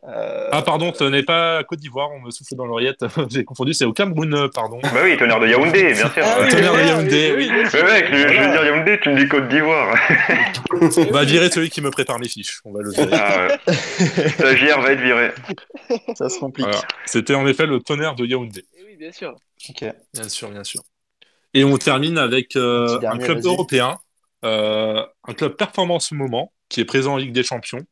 Euh, 0.04 0.50
Ah, 0.52 0.64
pardon, 0.64 0.92
ce 0.94 1.04
n'est 1.04 1.24
pas 1.24 1.64
Côte 1.64 1.80
d'Ivoire, 1.80 2.10
on 2.12 2.20
me 2.22 2.32
souffle 2.32 2.56
dans 2.56 2.66
l'oreillette. 2.66 3.06
J'ai 3.30 3.44
confondu, 3.44 3.74
c'est 3.74 3.86
au 3.86 3.94
Cameroun, 3.94 4.34
euh, 4.34 4.48
pardon. 4.48 4.80
Bah 4.82 5.02
oui, 5.04 5.16
tonnerre 5.18 5.40
de 5.40 5.48
Yaoundé, 5.48 5.94
bien 5.94 6.10
sûr. 6.10 6.12
Ah 6.24 6.38
oui, 6.42 6.50
Tonnerre 6.50 6.74
de 6.74 6.80
Yaoundé, 6.82 7.34
oui. 7.38 7.50
Mais 7.52 7.84
mec, 7.84 8.06
je, 8.12 8.18
je 8.18 8.42
veux 8.42 8.52
dire 8.52 8.66
Yaoundé, 8.66 9.00
tu 9.02 9.10
me 9.10 9.18
dis 9.18 9.28
Côte 9.28 9.48
d'Ivoire. 9.48 9.96
On 10.82 11.12
va 11.12 11.24
virer 11.24 11.52
celui 11.52 11.70
qui 11.70 11.82
me 11.82 11.92
prépare 11.92 12.18
mes 12.20 12.28
fiches. 12.28 12.62
On 12.66 12.74
va 12.74 12.82
le 12.82 12.92
virer. 12.92 13.10
Ah, 13.12 13.48
ouais. 13.48 13.58
Va 14.82 14.92
être 14.94 15.02
viré. 15.02 15.32
ça 16.16 16.30
se 16.30 16.40
complique. 16.40 16.66
Voilà. 16.66 16.82
C'était 17.06 17.36
en 17.36 17.46
effet 17.46 17.66
le 17.68 17.80
tonnerre 17.80 18.16
de 18.16 18.26
Yaoundé. 18.26 18.66
Eh 18.78 18.84
Oui, 18.84 18.96
bien 18.96 19.12
sûr. 19.12 19.36
Ok. 19.70 19.86
Bien 20.14 20.30
sûr, 20.30 20.50
bien 20.50 20.64
sûr. 20.64 20.82
Et 21.54 21.64
on 21.64 21.78
termine 21.78 22.18
avec 22.18 22.56
euh, 22.56 22.96
un 22.96 23.00
dernier, 23.00 23.26
club 23.26 23.46
européen, 23.46 24.00
euh, 24.46 25.06
un 25.28 25.34
club 25.34 25.56
performance 25.56 26.12
moment, 26.12 26.54
qui 26.70 26.80
est 26.80 26.86
présent 26.86 27.14
en 27.14 27.18
Ligue 27.18 27.34
des 27.34 27.44
Champions. 27.44 27.86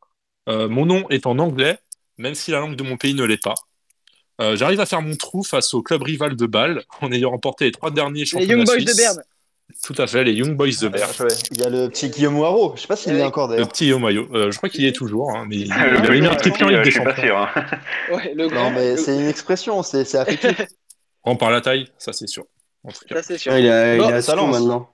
Euh, 0.48 0.68
mon 0.70 0.86
nom 0.86 1.08
est 1.10 1.28
en 1.28 1.38
anglais, 1.40 1.78
même 2.20 2.36
si 2.36 2.52
la 2.52 2.60
langue 2.60 2.76
de 2.76 2.84
mon 2.84 2.98
pays 2.98 3.16
ne 3.16 3.24
l'est 3.24 3.42
pas. 3.42 3.56
Euh, 4.42 4.56
J'arrive 4.56 4.80
à 4.80 4.86
faire 4.86 5.02
mon 5.02 5.16
trou 5.16 5.44
face 5.44 5.74
au 5.74 5.82
club 5.82 6.04
rival 6.04 6.36
de 6.36 6.46
Bâle, 6.46 6.84
en 7.02 7.12
ayant 7.12 7.32
remporté 7.32 7.66
les 7.66 7.72
trois 7.72 7.90
derniers 7.92 8.20
Les 8.22 8.26
championnats 8.26 8.54
Young 8.54 8.66
Boys 8.66 8.78
de. 8.78 8.96
Berne. 8.96 9.24
Tout 9.84 9.94
à 10.00 10.08
fait, 10.08 10.24
les 10.24 10.34
Young 10.34 10.56
Boys 10.58 10.68
de 10.82 10.88
Berne. 10.88 11.12
Ouais. 11.20 11.28
Il 11.52 11.60
y 11.62 11.64
a 11.64 11.70
le 11.70 11.90
petit 11.90 12.10
Guillaume 12.10 12.40
Waro. 12.40 12.74
Je 12.76 12.82
sais 12.82 12.88
pas 12.88 12.96
s'il 12.96 13.14
est 13.16 13.22
encore 13.24 13.48
Le 13.48 13.54
d'ailleurs. 13.56 13.70
petit 13.70 13.94
Maillot. 13.94 14.28
je 14.52 14.58
crois 14.58 14.68
qu'il 14.70 14.82
y 14.84 14.88
est 14.88 14.92
toujours, 14.94 15.32
hein, 15.36 15.46
mais 15.48 15.58
il, 15.58 15.70
Le 15.70 16.00
il 16.00 16.06
avait 16.08 16.22
mis 16.22 16.28
un 16.28 16.36
petit, 16.36 16.50
triplé 16.52 16.66
en 16.66 16.68
euh, 16.70 16.72
Ligue 16.72 16.80
je 16.80 16.84
des 16.86 16.92
suis 16.92 17.04
pas 17.04 17.16
Champions. 17.16 17.26
sûr. 17.28 17.38
hein. 17.38 17.66
Ouais, 18.16 18.34
le 18.36 18.48
grand. 18.48 18.72
Non, 18.72 18.72
mais 18.72 18.92
le- 18.92 18.98
c'est 18.98 19.16
une 19.16 19.28
expression, 19.28 19.84
c'est 19.84 20.16
affectif. 20.16 20.62
On 21.24 21.36
par 21.36 21.52
la 21.52 21.62
taille, 21.62 21.88
ça 21.98 22.14
c'est 22.14 22.28
sûr. 22.28 22.46
En 22.84 22.92
tout 22.92 23.00
cas. 23.08 23.16
Ça, 23.16 23.24
c'est 23.24 23.38
sûr. 23.38 23.52
Ah, 23.54 23.60
il, 23.60 23.66
est, 23.68 23.98
Bon, 23.98 24.08
il 24.08 24.12
est 24.12 24.14
à 24.16 24.22
Sion 24.22 24.36
lance. 24.38 24.52
maintenant. 24.60 24.90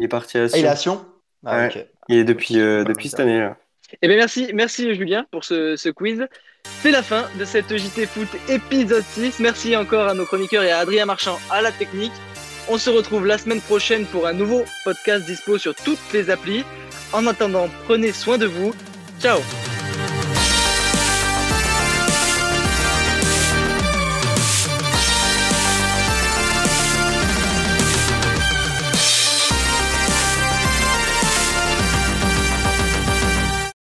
Il 0.00 0.06
est 0.06 0.08
parti 0.08 0.38
à 0.38 0.44
Ah, 0.44 0.48
Sion. 0.48 0.58
il 0.58 0.64
est 0.64 0.68
à 0.68 0.76
Sion 0.76 1.04
Ah. 1.46 1.68
Il 2.08 2.16
est 2.16 2.24
depuis, 2.24 2.58
euh, 2.58 2.82
depuis 2.84 3.08
cette 3.10 3.20
année 3.20 3.38
là. 3.38 3.56
Eh 4.00 4.08
bien, 4.08 4.16
merci, 4.16 4.50
merci 4.54 4.94
Julien 4.94 5.26
pour 5.30 5.44
ce, 5.44 5.76
ce 5.76 5.88
quiz. 5.88 6.26
C'est 6.80 6.90
la 6.90 7.02
fin 7.02 7.28
de 7.38 7.44
cette 7.44 7.76
JT 7.76 8.06
Foot 8.06 8.28
épisode 8.48 9.04
6. 9.04 9.40
Merci 9.40 9.76
encore 9.76 10.08
à 10.08 10.14
nos 10.14 10.24
chroniqueurs 10.24 10.62
et 10.62 10.70
à 10.70 10.78
Adrien 10.78 11.06
Marchand 11.06 11.38
à 11.50 11.60
la 11.60 11.72
technique. 11.72 12.12
On 12.68 12.78
se 12.78 12.90
retrouve 12.90 13.26
la 13.26 13.38
semaine 13.38 13.60
prochaine 13.60 14.06
pour 14.06 14.26
un 14.26 14.32
nouveau 14.32 14.64
podcast 14.84 15.26
dispo 15.26 15.58
sur 15.58 15.74
toutes 15.74 15.98
les 16.12 16.30
applis. 16.30 16.64
En 17.12 17.26
attendant, 17.26 17.68
prenez 17.84 18.12
soin 18.12 18.38
de 18.38 18.46
vous. 18.46 18.72
Ciao 19.20 19.40